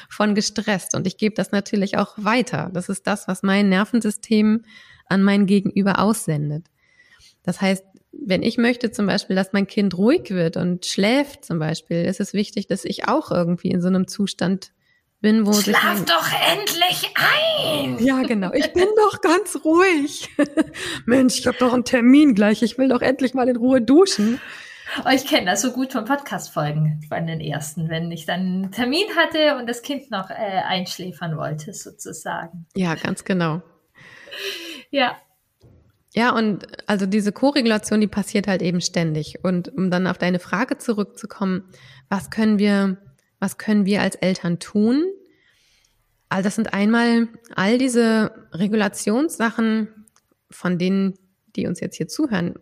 [0.10, 0.96] von gestresst.
[0.96, 2.70] Und ich gebe das natürlich auch weiter.
[2.74, 4.64] Das ist das, was mein Nervensystem
[5.08, 6.68] an mein Gegenüber aussendet.
[7.44, 11.60] Das heißt, wenn ich möchte zum Beispiel, dass mein Kind ruhig wird und schläft zum
[11.60, 14.72] Beispiel, ist es wichtig, dass ich auch irgendwie in so einem Zustand
[15.26, 17.98] bin, wo Schlaf doch endlich ein!
[17.98, 18.54] Ja, genau.
[18.54, 20.30] Ich bin doch ganz ruhig.
[21.08, 22.62] Mensch, ich habe doch einen Termin gleich.
[22.62, 24.40] Ich will doch endlich mal in Ruhe duschen.
[25.04, 28.72] Oh, ich kenne das so gut von Podcast-Folgen von den ersten, wenn ich dann einen
[28.72, 32.68] Termin hatte und das Kind noch äh, einschläfern wollte, sozusagen.
[32.76, 33.64] Ja, ganz genau.
[34.92, 35.16] Ja.
[36.14, 39.44] Ja, und also diese Koregulation, die passiert halt eben ständig.
[39.44, 41.64] Und um dann auf deine Frage zurückzukommen,
[42.10, 42.98] was können wir,
[43.40, 45.06] was können wir als Eltern tun?
[46.30, 50.06] Also das sind einmal all diese Regulationssachen,
[50.50, 51.18] von denen,
[51.56, 52.56] die uns jetzt hier zuhören,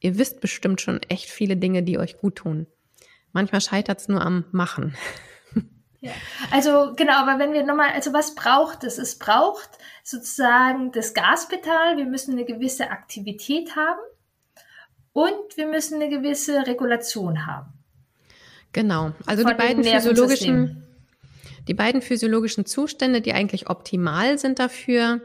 [0.00, 2.66] ihr wisst bestimmt schon echt viele Dinge, die euch gut tun.
[3.32, 4.96] Manchmal scheitert es nur am Machen.
[6.00, 6.12] Ja.
[6.50, 8.98] Also genau, aber wenn wir nochmal, also was braucht es?
[8.98, 9.70] Es braucht
[10.02, 14.00] sozusagen das Gaspedal, wir müssen eine gewisse Aktivität haben
[15.14, 17.72] und wir müssen eine gewisse Regulation haben.
[18.74, 20.82] Genau, also die beiden physiologischen,
[21.68, 25.20] die beiden physiologischen Zustände, die eigentlich optimal sind dafür,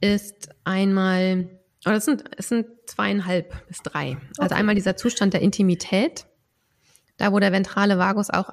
[0.00, 1.48] ist einmal
[1.86, 4.10] oder es sind, es sind zweieinhalb bis drei.
[4.10, 4.42] Also okay.
[4.42, 6.26] Also einmal dieser Zustand der Intimität,
[7.16, 8.50] da wo der ventrale Vagus auch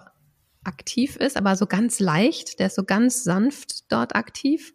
[0.64, 4.74] aktiv ist, aber so ganz leicht, der ist so ganz sanft dort aktiv.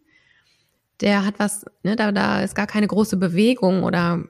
[1.01, 4.25] Der hat was, ne, da, da ist gar keine große Bewegung oder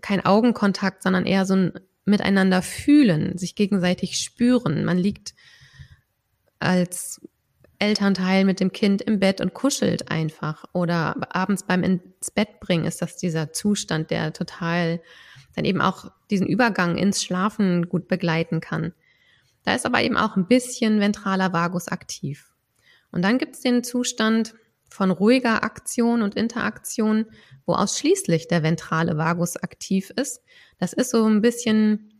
[0.00, 1.72] kein Augenkontakt, sondern eher so ein
[2.04, 4.84] Miteinander fühlen, sich gegenseitig spüren.
[4.84, 5.34] Man liegt
[6.58, 7.20] als
[7.78, 10.64] Elternteil mit dem Kind im Bett und kuschelt einfach.
[10.72, 15.00] Oder abends beim ins Bett bringen ist das dieser Zustand, der total
[15.54, 18.94] dann eben auch diesen Übergang ins Schlafen gut begleiten kann.
[19.64, 22.52] Da ist aber eben auch ein bisschen ventraler Vagus aktiv.
[23.10, 24.54] Und dann gibt es den Zustand
[24.88, 27.26] von ruhiger Aktion und Interaktion,
[27.66, 30.42] wo ausschließlich der ventrale Vagus aktiv ist.
[30.82, 32.10] Das ist so ein bisschen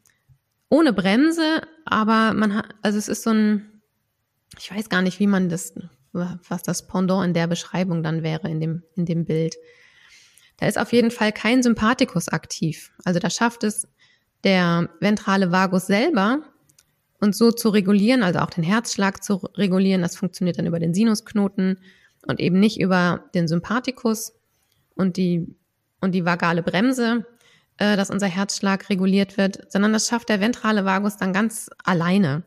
[0.68, 3.82] ohne Bremse, aber man hat, also es ist so ein,
[4.56, 5.74] ich weiß gar nicht, wie man das,
[6.12, 9.56] was das Pendant in der Beschreibung dann wäre in dem, in dem Bild.
[10.58, 12.92] Da ist auf jeden Fall kein Sympathikus aktiv.
[13.04, 13.88] Also da schafft es
[14.44, 16.44] der ventrale Vagus selber,
[17.18, 20.02] uns so zu regulieren, also auch den Herzschlag zu regulieren.
[20.02, 21.80] Das funktioniert dann über den Sinusknoten
[22.28, 24.34] und eben nicht über den Sympathikus
[24.94, 25.52] und die,
[26.00, 27.26] und die vagale Bremse,
[27.82, 32.44] äh, dass unser Herzschlag reguliert wird, sondern das schafft der ventrale Vagus dann ganz alleine.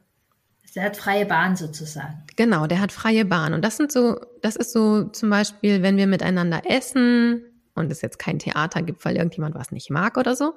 [0.76, 2.24] Der hat freie Bahn sozusagen.
[2.38, 3.54] Genau, der hat freie Bahn.
[3.54, 7.43] Und das sind so, das ist so zum Beispiel, wenn wir miteinander essen
[7.74, 10.56] und es jetzt kein Theater gibt, weil irgendjemand was nicht mag oder so,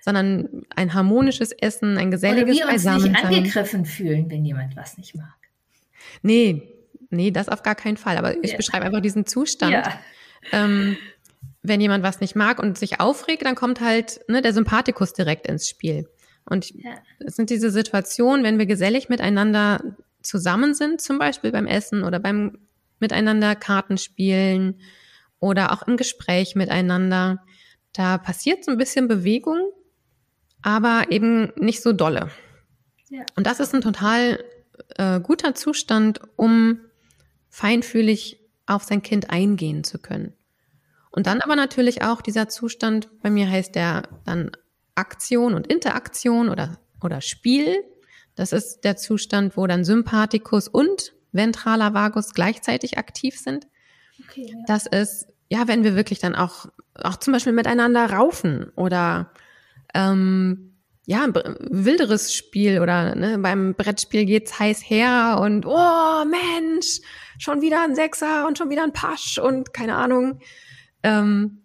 [0.00, 4.98] sondern ein harmonisches Essen, ein geselliges Oder wir uns nicht angegriffen fühlen, wenn jemand was
[4.98, 5.36] nicht mag.
[6.22, 6.74] Nee,
[7.10, 8.16] nee, das auf gar keinen Fall.
[8.16, 8.56] Aber ich ja.
[8.56, 9.72] beschreibe einfach diesen Zustand.
[9.72, 10.00] Ja.
[10.50, 10.96] Ähm,
[11.62, 15.46] wenn jemand was nicht mag und sich aufregt, dann kommt halt ne, der Sympathikus direkt
[15.46, 16.08] ins Spiel.
[16.44, 16.92] Und ja.
[17.20, 19.82] es sind diese Situationen, wenn wir gesellig miteinander
[20.22, 22.58] zusammen sind, zum Beispiel beim Essen oder beim
[23.00, 24.80] miteinander Karten spielen
[25.40, 27.44] oder auch im Gespräch miteinander.
[27.92, 29.70] Da passiert so ein bisschen Bewegung,
[30.62, 32.30] aber eben nicht so dolle.
[33.10, 33.24] Ja.
[33.36, 34.42] Und das ist ein total
[34.96, 36.80] äh, guter Zustand, um
[37.48, 40.34] feinfühlig auf sein Kind eingehen zu können.
[41.10, 44.50] Und dann aber natürlich auch dieser Zustand, bei mir heißt der dann
[44.94, 47.84] Aktion und Interaktion oder, oder Spiel.
[48.34, 53.66] Das ist der Zustand, wo dann Sympathikus und ventraler Vagus gleichzeitig aktiv sind.
[54.24, 54.58] Okay, ja.
[54.66, 59.32] Das ist, ja, wenn wir wirklich dann auch, auch zum Beispiel miteinander raufen oder
[59.94, 60.68] ähm,
[61.06, 67.00] ja, ein wilderes Spiel oder ne, beim Brettspiel geht's heiß her und oh Mensch,
[67.38, 70.40] schon wieder ein Sechser und schon wieder ein Pasch und keine Ahnung.
[71.02, 71.62] Ähm,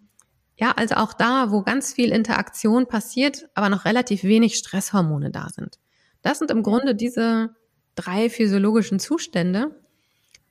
[0.56, 5.48] ja, also auch da, wo ganz viel Interaktion passiert, aber noch relativ wenig Stresshormone da
[5.48, 5.78] sind.
[6.22, 7.54] Das sind im Grunde diese
[7.96, 9.80] drei physiologischen Zustände,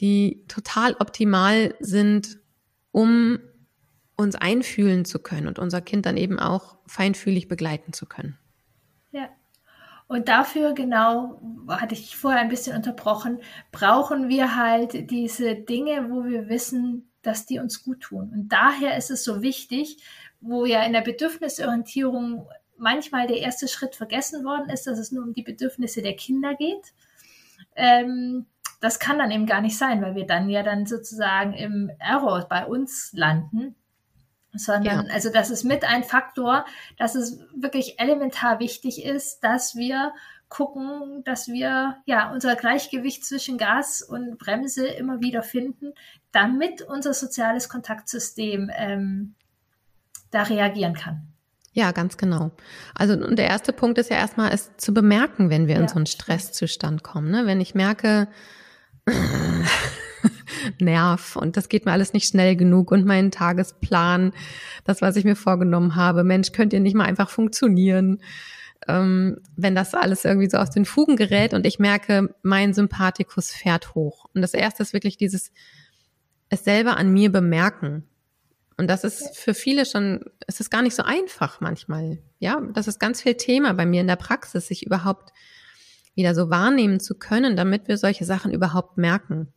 [0.01, 2.39] die total optimal sind,
[2.91, 3.39] um
[4.15, 8.37] uns einfühlen zu können und unser Kind dann eben auch feinfühlig begleiten zu können.
[9.11, 9.29] Ja.
[10.07, 13.39] Und dafür, genau, hatte ich vorher ein bisschen unterbrochen,
[13.71, 18.29] brauchen wir halt diese Dinge, wo wir wissen, dass die uns gut tun.
[18.33, 19.97] Und daher ist es so wichtig,
[20.41, 25.23] wo ja in der Bedürfnisorientierung manchmal der erste Schritt vergessen worden ist, dass es nur
[25.23, 26.93] um die Bedürfnisse der Kinder geht.
[27.75, 28.45] Ähm,
[28.81, 32.45] das kann dann eben gar nicht sein, weil wir dann ja dann sozusagen im Error
[32.49, 33.75] bei uns landen.
[34.55, 35.13] Sondern, ja.
[35.13, 36.65] also das ist mit ein Faktor,
[36.97, 40.13] dass es wirklich elementar wichtig ist, dass wir
[40.49, 45.93] gucken, dass wir ja unser Gleichgewicht zwischen Gas und Bremse immer wieder finden,
[46.31, 49.35] damit unser soziales Kontaktsystem ähm,
[50.31, 51.27] da reagieren kann.
[51.73, 52.51] Ja, ganz genau.
[52.93, 55.81] Also und der erste Punkt ist ja erstmal, es zu bemerken, wenn wir ja.
[55.81, 57.31] in so einen Stresszustand kommen.
[57.31, 57.47] Ne?
[57.47, 58.27] Wenn ich merke,
[60.79, 64.33] Nerv und das geht mir alles nicht schnell genug und mein Tagesplan,
[64.83, 68.21] das, was ich mir vorgenommen habe, Mensch, könnt ihr nicht mal einfach funktionieren?
[68.87, 73.51] Ähm, wenn das alles irgendwie so aus den Fugen gerät und ich merke, mein Sympathikus
[73.51, 74.25] fährt hoch.
[74.33, 75.51] Und das erste ist wirklich dieses,
[76.49, 78.07] es selber an mir bemerken.
[78.77, 82.19] Und das ist für viele schon, es ist gar nicht so einfach manchmal.
[82.39, 85.31] Ja, das ist ganz viel Thema bei mir in der Praxis, sich überhaupt
[86.15, 89.53] wieder so wahrnehmen zu können, damit wir solche Sachen überhaupt merken.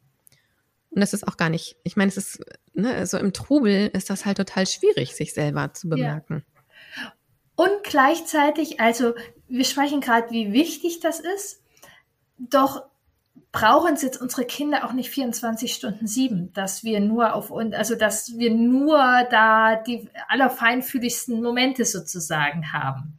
[0.90, 2.40] Und das ist auch gar nicht, ich meine, es ist,
[2.72, 6.44] ne, so im Trubel ist das halt total schwierig, sich selber zu bemerken.
[6.46, 6.55] Ja.
[7.56, 9.14] Und gleichzeitig, also
[9.48, 11.62] wir sprechen gerade, wie wichtig das ist,
[12.38, 12.84] doch
[13.50, 17.74] brauchen es jetzt unsere Kinder auch nicht 24 Stunden sieben, dass wir nur auf uns,
[17.74, 18.98] also dass wir nur
[19.30, 23.18] da die allerfeinfühligsten Momente sozusagen haben.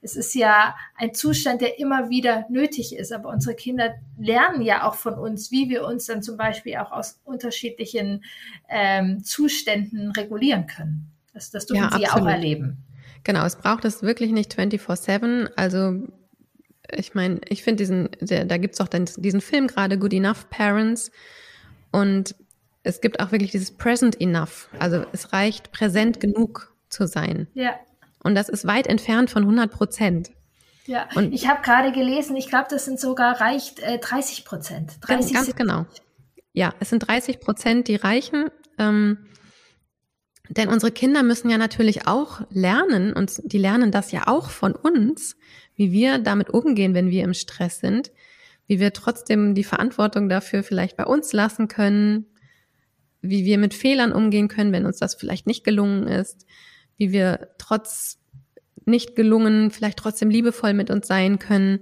[0.00, 4.88] Es ist ja ein Zustand, der immer wieder nötig ist, aber unsere Kinder lernen ja
[4.88, 8.24] auch von uns, wie wir uns dann zum Beispiel auch aus unterschiedlichen
[8.68, 11.10] ähm, Zuständen regulieren können.
[11.34, 12.85] Das, das dürfen ja, sie ja auch erleben.
[13.26, 15.50] Genau, es braucht es wirklich nicht 24-7.
[15.56, 16.00] Also
[16.94, 20.48] ich meine, ich finde diesen, der, da gibt's auch dann diesen Film gerade, Good Enough
[20.48, 21.10] Parents.
[21.90, 22.36] Und
[22.84, 24.68] es gibt auch wirklich dieses Present Enough.
[24.78, 27.48] Also es reicht, präsent genug zu sein.
[27.54, 27.74] Ja.
[28.22, 30.30] Und das ist weit entfernt von 100 Prozent.
[30.86, 35.00] Ja, und ich habe gerade gelesen, ich glaube, das sind sogar reicht äh, 30 Prozent.
[35.04, 35.86] Ganz, ganz genau.
[36.52, 38.52] Ja, es sind 30 Prozent, die reichen.
[38.78, 39.26] Ähm,
[40.48, 44.74] denn unsere Kinder müssen ja natürlich auch lernen, und die lernen das ja auch von
[44.74, 45.36] uns,
[45.74, 48.10] wie wir damit umgehen, wenn wir im Stress sind,
[48.66, 52.26] wie wir trotzdem die Verantwortung dafür vielleicht bei uns lassen können,
[53.20, 56.46] wie wir mit Fehlern umgehen können, wenn uns das vielleicht nicht gelungen ist,
[56.96, 58.18] wie wir trotz
[58.84, 61.80] nicht gelungen vielleicht trotzdem liebevoll mit uns sein können.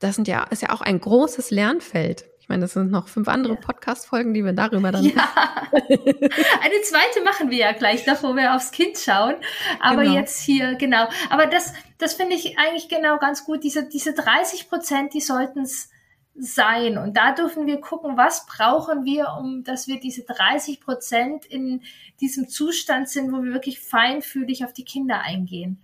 [0.00, 3.56] Das sind ja, ist ja auch ein großes Lernfeld meine, das sind noch fünf andere
[3.56, 5.04] Podcast-Folgen, die wir darüber dann.
[5.04, 5.28] Ja.
[5.72, 9.36] Eine zweite machen wir ja gleich noch, wo wir aufs Kind schauen.
[9.80, 10.14] Aber genau.
[10.14, 11.08] jetzt hier, genau.
[11.30, 13.62] Aber das, das finde ich eigentlich genau ganz gut.
[13.64, 15.90] Diese, diese 30 Prozent, die sollten es
[16.34, 16.98] sein.
[16.98, 21.82] Und da dürfen wir gucken, was brauchen wir, um dass wir diese 30 Prozent in
[22.20, 25.80] diesem Zustand sind, wo wir wirklich feinfühlig auf die Kinder eingehen.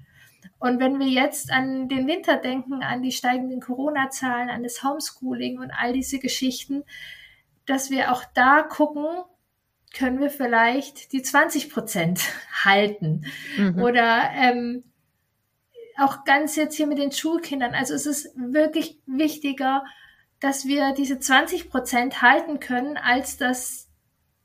[0.59, 5.59] Und wenn wir jetzt an den Winter denken, an die steigenden Corona-Zahlen, an das Homeschooling
[5.59, 6.85] und all diese Geschichten,
[7.65, 9.07] dass wir auch da gucken,
[9.97, 12.21] können wir vielleicht die 20 Prozent
[12.65, 13.25] halten.
[13.57, 13.81] Mhm.
[13.81, 14.85] Oder ähm,
[15.97, 17.75] auch ganz jetzt hier mit den Schulkindern.
[17.75, 19.85] Also es ist wirklich wichtiger,
[20.41, 23.89] dass wir diese 20 Prozent halten können, als dass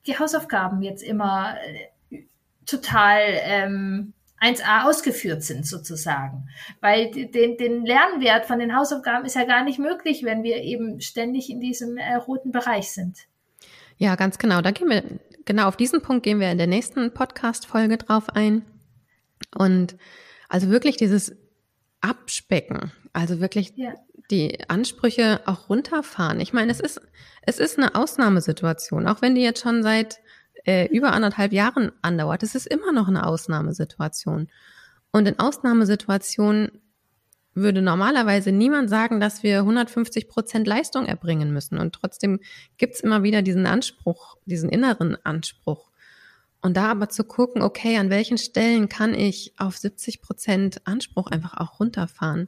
[0.08, 1.56] die Hausaufgaben jetzt immer
[2.12, 2.24] äh,
[2.66, 4.14] total ähm,
[4.44, 6.50] 1a ausgeführt sind sozusagen.
[6.82, 11.00] Weil den, den Lernwert von den Hausaufgaben ist ja gar nicht möglich, wenn wir eben
[11.02, 13.20] ständig in diesem äh, roten Bereich sind.
[13.98, 14.62] Ja, ganz genau.
[14.62, 15.04] Da gehen wir,
[15.46, 18.64] genau auf diesen Punkt gehen wir in der nächsten Podcast-Folge drauf ein.
[19.56, 19.96] Und
[20.50, 21.36] also wirklich dieses
[22.02, 23.94] Abspecken, also wirklich ja.
[24.30, 26.40] die Ansprüche auch runterfahren.
[26.40, 27.02] Ich meine, es ist,
[27.44, 30.20] es ist eine Ausnahmesituation, auch wenn die jetzt schon seit
[30.66, 34.50] äh, über anderthalb Jahren andauert, es ist immer noch eine Ausnahmesituation.
[35.12, 36.72] Und in Ausnahmesituationen
[37.56, 41.78] würde normalerweise niemand sagen, dass wir 150 Prozent Leistung erbringen müssen.
[41.78, 42.40] Und trotzdem
[42.78, 45.92] gibt's immer wieder diesen Anspruch, diesen inneren Anspruch.
[46.62, 51.28] Und da aber zu gucken, okay, an welchen Stellen kann ich auf 70 Prozent Anspruch
[51.30, 52.48] einfach auch runterfahren?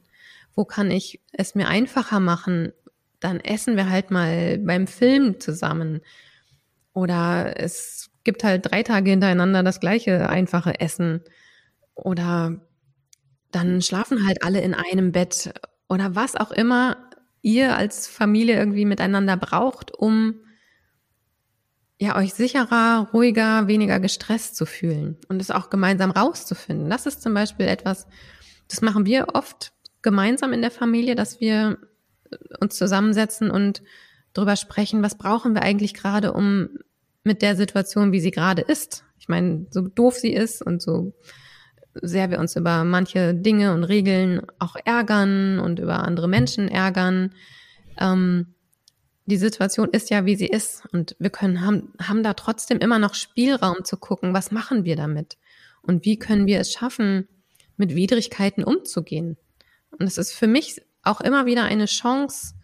[0.54, 2.72] Wo kann ich es mir einfacher machen?
[3.20, 6.00] Dann essen wir halt mal beim Film zusammen.
[6.96, 11.20] Oder es gibt halt drei Tage hintereinander das gleiche einfache Essen.
[11.94, 12.66] Oder
[13.52, 15.52] dann schlafen halt alle in einem Bett.
[15.90, 16.96] Oder was auch immer
[17.42, 20.36] ihr als Familie irgendwie miteinander braucht, um
[21.98, 26.88] ja, euch sicherer, ruhiger, weniger gestresst zu fühlen und es auch gemeinsam rauszufinden.
[26.88, 28.06] Das ist zum Beispiel etwas,
[28.68, 31.76] das machen wir oft gemeinsam in der Familie, dass wir
[32.58, 33.82] uns zusammensetzen und
[34.36, 36.68] drüber sprechen, was brauchen wir eigentlich gerade, um
[37.24, 39.04] mit der Situation, wie sie gerade ist.
[39.18, 41.12] Ich meine, so doof sie ist und so
[42.02, 47.34] sehr wir uns über manche Dinge und Regeln auch ärgern und über andere Menschen ärgern.
[47.98, 48.54] Ähm,
[49.26, 50.84] die Situation ist ja, wie sie ist.
[50.92, 54.96] Und wir können, haben, haben da trotzdem immer noch Spielraum zu gucken, was machen wir
[54.96, 55.36] damit?
[55.82, 57.28] Und wie können wir es schaffen,
[57.76, 59.36] mit Widrigkeiten umzugehen?
[59.90, 62.54] Und es ist für mich auch immer wieder eine Chance,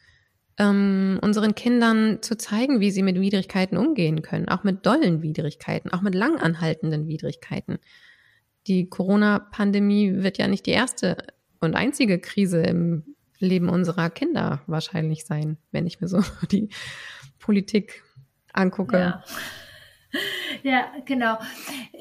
[0.58, 5.92] ähm, unseren Kindern zu zeigen, wie sie mit Widrigkeiten umgehen können, auch mit dollen Widrigkeiten,
[5.92, 7.78] auch mit langanhaltenden Widrigkeiten.
[8.66, 11.16] Die Corona-Pandemie wird ja nicht die erste
[11.60, 13.04] und einzige Krise im
[13.38, 16.68] Leben unserer Kinder wahrscheinlich sein, wenn ich mir so die
[17.38, 18.02] Politik
[18.52, 18.98] angucke.
[18.98, 19.24] Ja.
[20.62, 21.38] Ja, genau.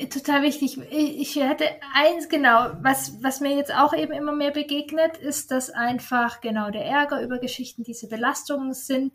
[0.10, 0.80] Total wichtig.
[0.92, 5.70] Ich hätte eins, genau, was, was mir jetzt auch eben immer mehr begegnet, ist, dass
[5.70, 9.14] einfach genau der Ärger über Geschichten diese Belastungen sind.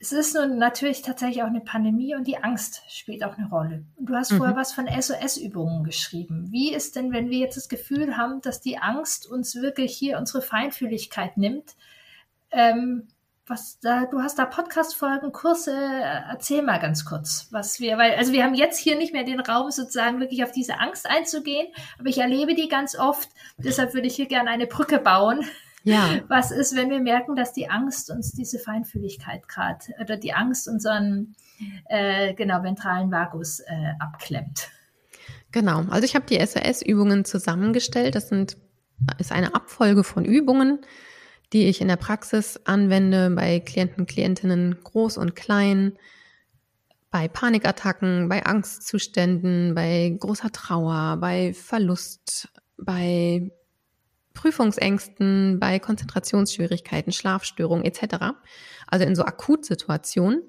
[0.00, 3.84] Es ist nun natürlich tatsächlich auch eine Pandemie und die Angst spielt auch eine Rolle.
[3.98, 4.38] Du hast mhm.
[4.38, 6.48] vorher was von SOS-Übungen geschrieben.
[6.50, 10.18] Wie ist denn, wenn wir jetzt das Gefühl haben, dass die Angst uns wirklich hier
[10.18, 11.74] unsere Feinfühligkeit nimmt?
[12.52, 13.08] Ähm,
[13.48, 18.32] was da, du hast da Podcast-Folgen, Kurse, erzähl mal ganz kurz, was wir, weil, also
[18.32, 21.66] wir haben jetzt hier nicht mehr den Raum, sozusagen wirklich auf diese Angst einzugehen,
[21.98, 25.44] aber ich erlebe die ganz oft, deshalb würde ich hier gerne eine Brücke bauen.
[25.84, 26.20] Ja.
[26.28, 30.68] Was ist, wenn wir merken, dass die Angst uns diese Feinfühligkeit gerade oder die Angst
[30.68, 31.34] unseren
[31.88, 34.68] äh, genau ventralen Vagus äh, abklemmt?
[35.50, 38.14] Genau, also ich habe die SAS-Übungen zusammengestellt.
[38.14, 38.56] Das sind,
[39.18, 40.80] ist eine Abfolge von Übungen,
[41.52, 45.98] die ich in der Praxis anwende bei Klienten, Klientinnen groß und klein,
[47.10, 53.50] bei Panikattacken, bei Angstzuständen, bei großer Trauer, bei Verlust, bei
[54.34, 58.34] Prüfungsängsten, bei Konzentrationsschwierigkeiten, Schlafstörungen etc.
[58.86, 60.42] Also in so Akutsituationen.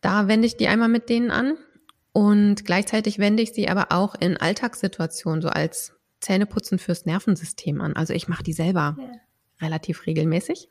[0.00, 1.58] Da wende ich die einmal mit denen an
[2.12, 7.94] und gleichzeitig wende ich sie aber auch in Alltagssituationen so als Zähneputzen fürs Nervensystem an.
[7.94, 8.96] Also ich mache die selber.
[8.98, 9.27] Yeah
[9.60, 10.68] relativ regelmäßig.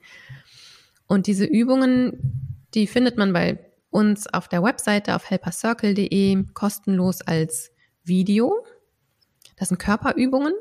[1.08, 3.60] Und diese Übungen, die findet man bei
[3.90, 7.72] uns auf der Webseite auf helpercircle.de kostenlos als
[8.04, 8.66] Video.
[9.56, 10.54] Das sind Körperübungen.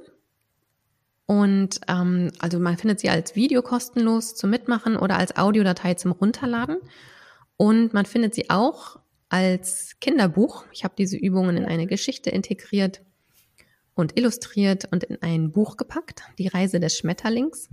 [1.27, 6.13] Und ähm, also man findet sie als Video kostenlos zum Mitmachen oder als Audiodatei zum
[6.13, 6.79] Runterladen.
[7.57, 10.65] Und man findet sie auch als Kinderbuch.
[10.73, 13.03] Ich habe diese Übungen in eine Geschichte integriert
[13.95, 17.69] und illustriert und in ein Buch gepackt, Die Reise des Schmetterlings.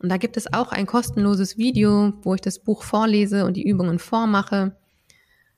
[0.00, 3.68] Und da gibt es auch ein kostenloses Video, wo ich das Buch vorlese und die
[3.68, 4.76] Übungen vormache.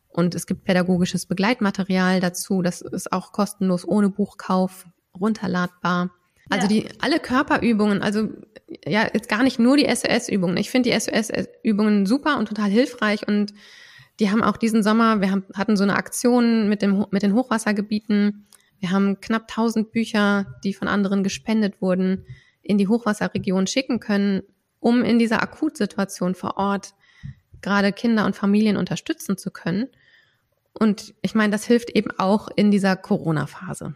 [0.08, 2.60] Und es gibt pädagogisches Begleitmaterial dazu.
[2.60, 4.86] Das ist auch kostenlos ohne Buchkauf
[5.18, 6.10] runterladbar.
[6.50, 6.68] Also ja.
[6.68, 8.30] die alle Körperübungen, also
[8.84, 10.56] ja, jetzt gar nicht nur die SOS-Übungen.
[10.56, 13.54] Ich finde die SOS-Übungen super und total hilfreich und
[14.18, 17.34] die haben auch diesen Sommer, wir haben, hatten so eine Aktion mit dem mit den
[17.34, 18.48] Hochwassergebieten.
[18.80, 22.26] Wir haben knapp 1000 Bücher, die von anderen gespendet wurden
[22.62, 24.42] in die Hochwasserregion schicken können,
[24.80, 26.94] um in dieser Akutsituation vor Ort
[27.60, 29.88] gerade Kinder und Familien unterstützen zu können.
[30.72, 33.94] Und ich meine, das hilft eben auch in dieser Corona-Phase.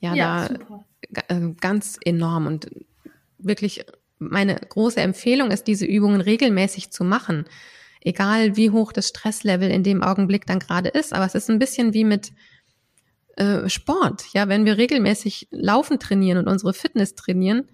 [0.00, 0.84] Ja, ja, da
[1.28, 2.70] äh, ganz enorm und
[3.38, 3.84] wirklich
[4.18, 7.44] meine große Empfehlung ist, diese Übungen regelmäßig zu machen.
[8.00, 11.12] Egal wie hoch das Stresslevel in dem Augenblick dann gerade ist.
[11.12, 12.32] Aber es ist ein bisschen wie mit
[13.36, 14.24] äh, Sport.
[14.32, 17.68] Ja, wenn wir regelmäßig Laufen trainieren und unsere Fitness trainieren,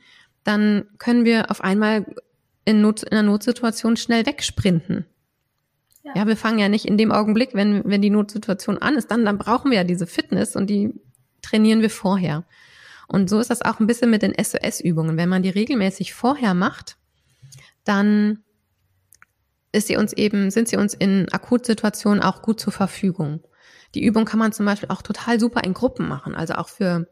[0.45, 2.07] dann können wir auf einmal
[2.65, 5.07] in, Not, in einer Notsituation schnell wegsprinten.
[6.03, 6.13] Ja.
[6.17, 6.27] ja.
[6.27, 9.39] wir fangen ja nicht in dem Augenblick, wenn, wenn die Notsituation an ist, dann, dann
[9.39, 10.95] brauchen wir ja diese Fitness und die
[11.43, 12.45] trainieren wir vorher.
[13.09, 15.17] Und so ist das auch ein bisschen mit den SOS-Übungen.
[15.17, 16.97] Wenn man die regelmäßig vorher macht,
[17.85, 18.43] dann
[19.73, 23.41] ist sie uns eben, sind sie uns in Akutsituationen auch gut zur Verfügung.
[23.95, 27.09] Die Übung kann man zum Beispiel auch total super in Gruppen machen, also auch für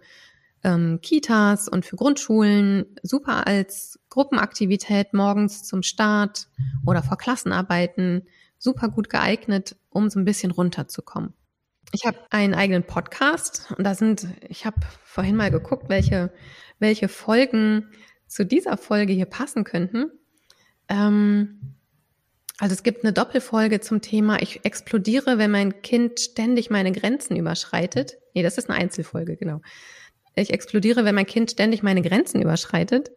[0.65, 6.49] ähm, Kitas und für Grundschulen super als Gruppenaktivität morgens zum Start
[6.87, 8.27] oder vor Klassenarbeiten
[8.59, 11.35] super gut geeignet, um so ein bisschen runterzukommen.
[11.93, 16.33] Ich habe einen eigenen Podcast und da sind, ich habe vorhin mal geguckt, welche,
[16.79, 17.89] welche Folgen
[18.29, 20.11] zu dieser Folge hier passen könnten.
[20.89, 21.75] Ähm,
[22.59, 27.37] also es gibt eine Doppelfolge zum Thema, ich explodiere, wenn mein Kind ständig meine Grenzen
[27.37, 28.19] überschreitet.
[28.35, 29.61] Nee, das ist eine Einzelfolge, genau
[30.35, 33.11] ich explodiere, wenn mein Kind ständig meine Grenzen überschreitet.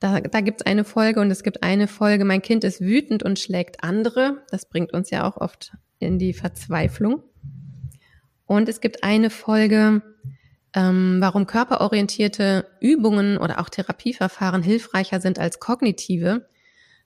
[0.00, 3.22] Da, da gibt es eine Folge und es gibt eine Folge, mein Kind ist wütend
[3.22, 4.42] und schlägt andere.
[4.50, 7.22] Das bringt uns ja auch oft in die Verzweiflung.
[8.46, 10.02] Und es gibt eine Folge,
[10.74, 16.48] ähm, warum körperorientierte Übungen oder auch Therapieverfahren hilfreicher sind als kognitive.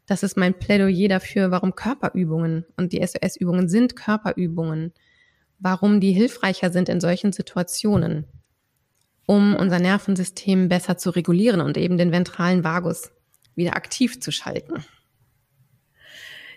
[0.06, 4.94] Das ist mein Plädoyer dafür, warum Körperübungen und die SOS-Übungen sind Körperübungen,
[5.58, 8.26] warum die hilfreicher sind in solchen Situationen
[9.28, 13.12] um unser Nervensystem besser zu regulieren und eben den ventralen Vagus
[13.54, 14.82] wieder aktiv zu schalten.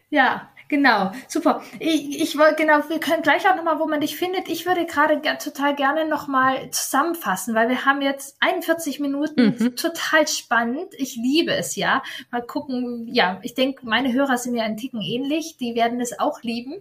[0.09, 1.61] Ja, genau, super.
[1.77, 4.47] Ich, ich wollte genau, wir können gleich auch nochmal, wo man dich findet.
[4.49, 9.75] Ich würde gerade total gerne nochmal zusammenfassen, weil wir haben jetzt 41 Minuten, mhm.
[9.75, 10.95] total spannend.
[10.97, 12.01] Ich liebe es ja.
[12.31, 16.17] Mal gucken, ja, ich denke, meine Hörer sind ja ein Ticken ähnlich, die werden es
[16.17, 16.73] auch lieben.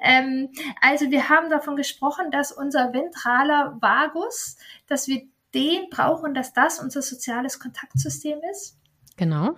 [0.00, 4.56] Ähm, also wir haben davon gesprochen, dass unser ventraler Vagus,
[4.86, 5.22] dass wir
[5.54, 8.78] den brauchen, dass das unser soziales Kontaktsystem ist.
[9.16, 9.56] Genau.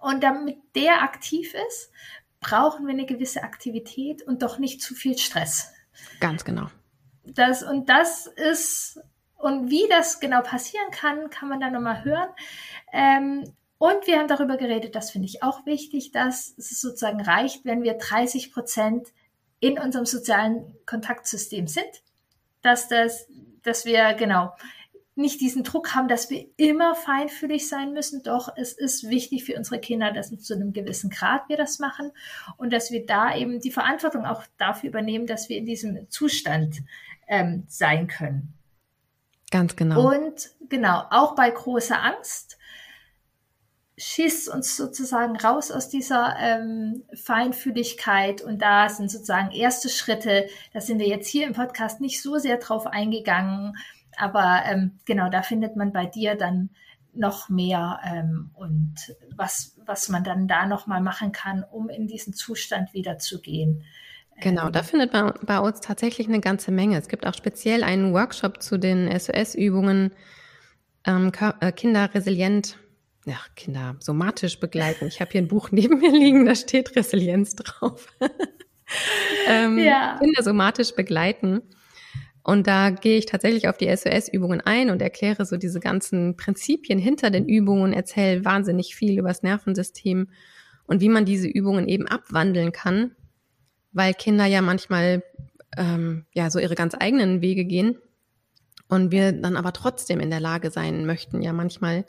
[0.00, 1.90] Und damit der aktiv ist,
[2.40, 5.72] brauchen wir eine gewisse Aktivität und doch nicht zu viel Stress.
[6.20, 6.68] Ganz genau.
[7.24, 9.00] Das, und das ist,
[9.36, 12.28] und wie das genau passieren kann, kann man dann nochmal hören.
[12.92, 17.64] Ähm, und wir haben darüber geredet, das finde ich auch wichtig, dass es sozusagen reicht,
[17.64, 19.08] wenn wir 30 Prozent
[19.60, 22.02] in unserem sozialen Kontaktsystem sind,
[22.62, 23.28] dass das,
[23.62, 24.52] dass wir genau
[25.18, 28.22] nicht diesen Druck haben, dass wir immer feinfühlig sein müssen.
[28.22, 32.12] Doch es ist wichtig für unsere Kinder, dass zu einem gewissen Grad wir das machen
[32.56, 36.78] und dass wir da eben die Verantwortung auch dafür übernehmen, dass wir in diesem Zustand
[37.26, 38.54] ähm, sein können.
[39.50, 40.12] Ganz genau.
[40.12, 42.58] Und genau, auch bei großer Angst
[43.98, 50.80] schießt uns sozusagen raus aus dieser ähm, Feinfühligkeit und da sind sozusagen erste Schritte, da
[50.80, 53.76] sind wir jetzt hier im Podcast nicht so sehr drauf eingegangen,
[54.18, 56.70] aber ähm, genau, da findet man bei dir dann
[57.14, 58.94] noch mehr ähm, und
[59.34, 63.84] was, was man dann da nochmal machen kann, um in diesen Zustand wieder zu gehen.
[64.40, 66.96] Genau, da findet man bei uns tatsächlich eine ganze Menge.
[66.96, 70.12] Es gibt auch speziell einen Workshop zu den SOS-Übungen
[71.04, 72.78] ähm, äh, Kinder resilient,
[73.24, 75.06] ja, Kinder somatisch begleiten.
[75.06, 78.06] Ich habe hier ein Buch neben mir liegen, da steht Resilienz drauf.
[79.48, 80.18] ähm, ja.
[80.20, 81.62] Kinder somatisch begleiten.
[82.48, 86.98] Und da gehe ich tatsächlich auf die SOS-Übungen ein und erkläre so diese ganzen Prinzipien
[86.98, 90.30] hinter den Übungen, erzähle wahnsinnig viel über das Nervensystem
[90.86, 93.14] und wie man diese Übungen eben abwandeln kann,
[93.92, 95.22] weil Kinder ja manchmal
[95.76, 97.98] ähm, ja so ihre ganz eigenen Wege gehen
[98.88, 102.06] und wir dann aber trotzdem in der Lage sein möchten, ja manchmal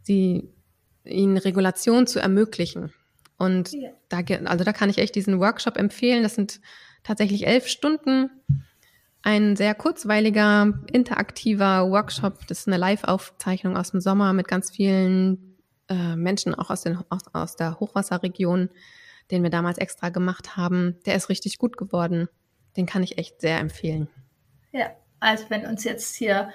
[0.00, 0.54] sie
[1.04, 2.94] ihnen Regulation zu ermöglichen.
[3.36, 3.90] Und ja.
[4.08, 6.22] da, also da kann ich echt diesen Workshop empfehlen.
[6.22, 6.62] Das sind
[7.02, 8.30] tatsächlich elf Stunden
[9.26, 12.46] ein sehr kurzweiliger, interaktiver Workshop.
[12.46, 15.58] Das ist eine Live-Aufzeichnung aus dem Sommer mit ganz vielen
[15.88, 18.70] äh, Menschen, auch aus, den, aus, aus der Hochwasserregion,
[19.32, 21.00] den wir damals extra gemacht haben.
[21.06, 22.28] Der ist richtig gut geworden.
[22.76, 24.06] Den kann ich echt sehr empfehlen.
[24.70, 26.52] Ja, also wenn uns jetzt hier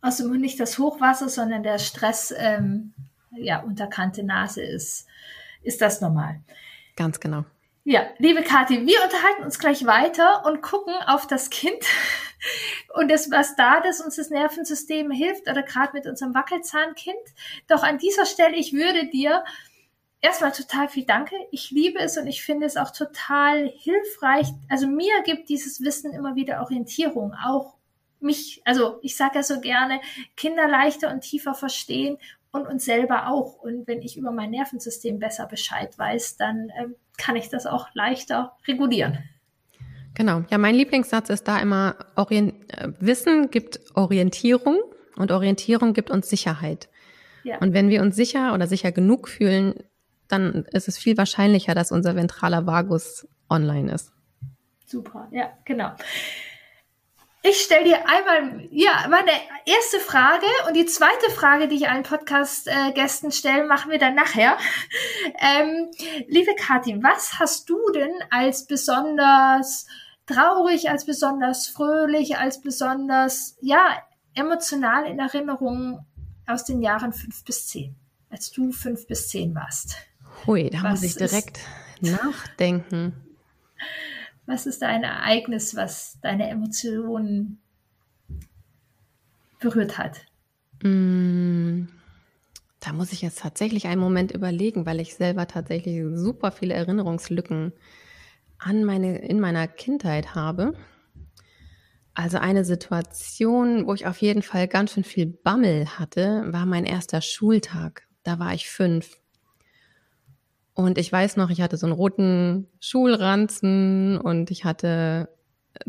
[0.00, 2.94] aus dem Mund nicht das Hochwasser, sondern der Stress ähm,
[3.36, 5.06] ja, unterkannte Nase ist,
[5.62, 6.40] ist das normal.
[6.96, 7.44] Ganz genau.
[7.90, 11.82] Ja, liebe Kathi, wir unterhalten uns gleich weiter und gucken auf das Kind
[12.94, 17.16] und das, was da das uns das Nervensystem hilft oder gerade mit unserem Wackelzahnkind.
[17.66, 19.42] Doch an dieser Stelle, ich würde dir
[20.20, 21.34] erstmal total viel Danke.
[21.50, 24.48] Ich liebe es und ich finde es auch total hilfreich.
[24.68, 27.78] Also mir gibt dieses Wissen immer wieder Orientierung, auch
[28.20, 30.02] mich, also ich sage ja so gerne,
[30.36, 32.18] Kinder leichter und tiefer verstehen
[32.52, 33.56] und uns selber auch.
[33.56, 37.88] Und wenn ich über mein Nervensystem besser Bescheid weiß, dann ähm, kann ich das auch
[37.94, 39.18] leichter regulieren.
[40.14, 40.42] Genau.
[40.50, 44.78] Ja, mein Lieblingssatz ist da immer, Orient äh, Wissen gibt Orientierung
[45.16, 46.88] und Orientierung gibt uns Sicherheit.
[47.44, 47.58] Ja.
[47.58, 49.74] Und wenn wir uns sicher oder sicher genug fühlen,
[50.28, 54.12] dann ist es viel wahrscheinlicher, dass unser ventraler Vagus online ist.
[54.86, 55.92] Super, ja, genau.
[57.50, 59.30] Ich stelle dir einmal, ja, meine
[59.64, 64.58] erste Frage und die zweite Frage, die ich allen Podcast-Gästen stelle, machen wir dann nachher.
[65.40, 65.88] Ähm,
[66.26, 69.86] liebe Kathi, was hast du denn als besonders
[70.26, 74.02] traurig, als besonders fröhlich, als besonders, ja,
[74.34, 76.04] emotional in Erinnerung
[76.46, 77.96] aus den Jahren fünf bis zehn,
[78.28, 79.96] als du fünf bis zehn warst?
[80.46, 81.60] Hui, da was muss ich direkt
[82.02, 83.27] nachdenken.
[84.48, 87.60] Was ist ein Ereignis, was deine Emotionen
[89.60, 90.22] berührt hat?
[90.82, 91.82] Mm,
[92.80, 97.74] da muss ich jetzt tatsächlich einen Moment überlegen, weil ich selber tatsächlich super viele Erinnerungslücken
[98.58, 100.72] an meine, in meiner Kindheit habe.
[102.14, 106.86] Also eine Situation, wo ich auf jeden Fall ganz schön viel Bammel hatte, war mein
[106.86, 108.08] erster Schultag.
[108.22, 109.20] Da war ich fünf.
[110.78, 115.28] Und ich weiß noch, ich hatte so einen roten Schulranzen und ich hatte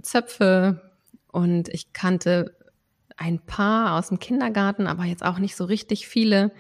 [0.02, 0.82] Zöpfe
[1.28, 2.58] und ich kannte
[3.16, 6.52] ein paar aus dem Kindergarten, aber jetzt auch nicht so richtig viele.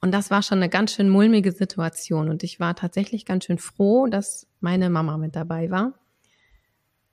[0.00, 2.28] Und das war schon eine ganz schön mulmige Situation.
[2.28, 5.94] Und ich war tatsächlich ganz schön froh, dass meine Mama mit dabei war,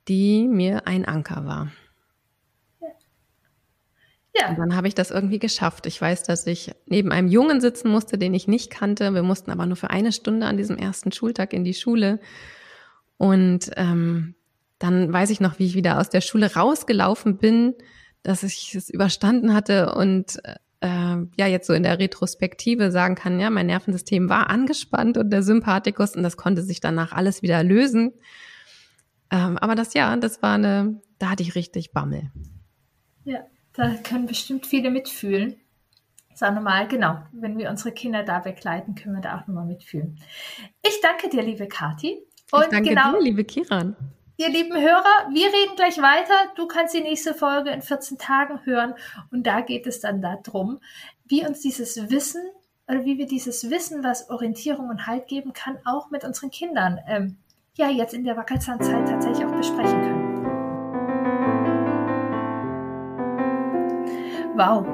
[0.06, 1.72] die mir ein Anker war.
[4.38, 4.50] Ja.
[4.50, 5.86] Und dann habe ich das irgendwie geschafft.
[5.86, 9.14] Ich weiß, dass ich neben einem Jungen sitzen musste, den ich nicht kannte.
[9.14, 12.20] Wir mussten aber nur für eine Stunde an diesem ersten Schultag in die Schule.
[13.16, 14.34] Und ähm,
[14.78, 17.74] dann weiß ich noch, wie ich wieder aus der Schule rausgelaufen bin,
[18.22, 20.38] dass ich es überstanden hatte und
[20.82, 25.30] äh, ja jetzt so in der Retrospektive sagen kann, ja, mein Nervensystem war angespannt und
[25.30, 28.12] der Sympathikus und das konnte sich danach alles wieder lösen.
[29.30, 32.30] Ähm, aber das ja, das war eine, da hatte ich richtig Bammel.
[33.24, 33.40] Ja.
[33.76, 35.60] Da können bestimmt viele mitfühlen.
[36.34, 39.66] Sagen wir mal, genau, wenn wir unsere Kinder da begleiten, können wir da auch nochmal
[39.66, 40.18] mitfühlen.
[40.86, 42.18] Ich danke dir, liebe Kathi.
[42.52, 43.96] Und ich danke genau, dir, liebe Kiran.
[44.36, 46.34] ihr lieben Hörer, wir reden gleich weiter.
[46.56, 48.94] Du kannst die nächste Folge in 14 Tagen hören
[49.30, 50.78] und da geht es dann darum,
[51.24, 52.42] wie uns dieses Wissen
[52.86, 57.00] oder wie wir dieses Wissen, was Orientierung und Halt geben kann, auch mit unseren Kindern
[57.08, 57.38] ähm,
[57.76, 60.15] ja jetzt in der Wackelzahnzeit tatsächlich auch besprechen können.
[64.56, 64.86] Wow,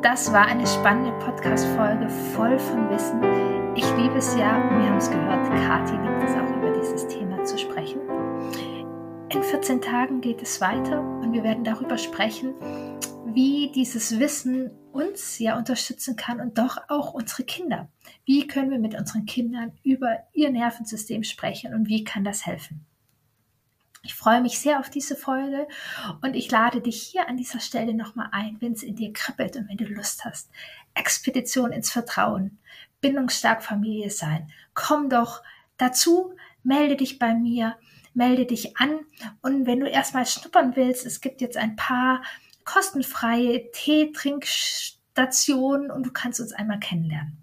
[0.00, 3.20] das war eine spannende Podcast-Folge voll von Wissen.
[3.76, 7.06] Ich liebe es ja, und wir haben es gehört, Kathi liebt es auch über dieses
[7.08, 8.00] Thema zu sprechen.
[9.28, 12.54] In 14 Tagen geht es weiter und wir werden darüber sprechen,
[13.26, 17.90] wie dieses Wissen uns ja unterstützen kann und doch auch unsere Kinder.
[18.24, 22.86] Wie können wir mit unseren Kindern über ihr Nervensystem sprechen und wie kann das helfen?
[24.04, 25.68] Ich freue mich sehr auf diese Folge
[26.22, 29.54] und ich lade dich hier an dieser Stelle nochmal ein, wenn es in dir kribbelt
[29.56, 30.50] und wenn du Lust hast.
[30.94, 32.58] Expedition ins Vertrauen,
[33.00, 34.50] bindungsstark Familie sein.
[34.74, 35.44] Komm doch
[35.76, 36.34] dazu,
[36.64, 37.76] melde dich bei mir,
[38.12, 38.98] melde dich an
[39.40, 42.24] und wenn du erstmal schnuppern willst, es gibt jetzt ein paar
[42.64, 47.38] kostenfreie Teetrinkstationen und du kannst uns einmal kennenlernen.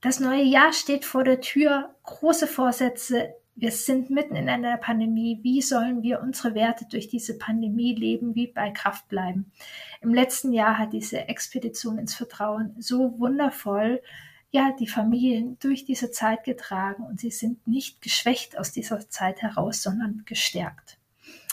[0.00, 3.34] Das neue Jahr steht vor der Tür, große Vorsätze.
[3.56, 5.38] Wir sind mitten in einer Pandemie.
[5.42, 9.52] Wie sollen wir unsere Werte durch diese Pandemie leben, wie bei Kraft bleiben?
[10.00, 14.00] Im letzten Jahr hat diese Expedition ins Vertrauen so wundervoll
[14.54, 19.42] ja, die Familien durch diese Zeit getragen und sie sind nicht geschwächt aus dieser Zeit
[19.42, 20.96] heraus, sondern gestärkt.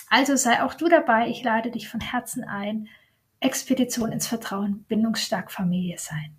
[0.07, 1.27] Also sei auch du dabei.
[1.27, 2.89] Ich lade dich von Herzen ein.
[3.39, 6.35] Expedition ins Vertrauen, bindungsstark Familie sein.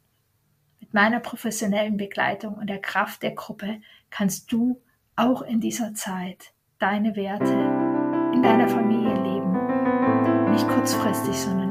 [0.79, 4.81] Mit meiner professionellen Begleitung und der Kraft der Gruppe kannst du
[5.23, 7.53] auch in dieser Zeit deine Werte
[8.35, 10.51] in deiner Familie leben.
[10.51, 11.62] Nicht kurzfristig, sondern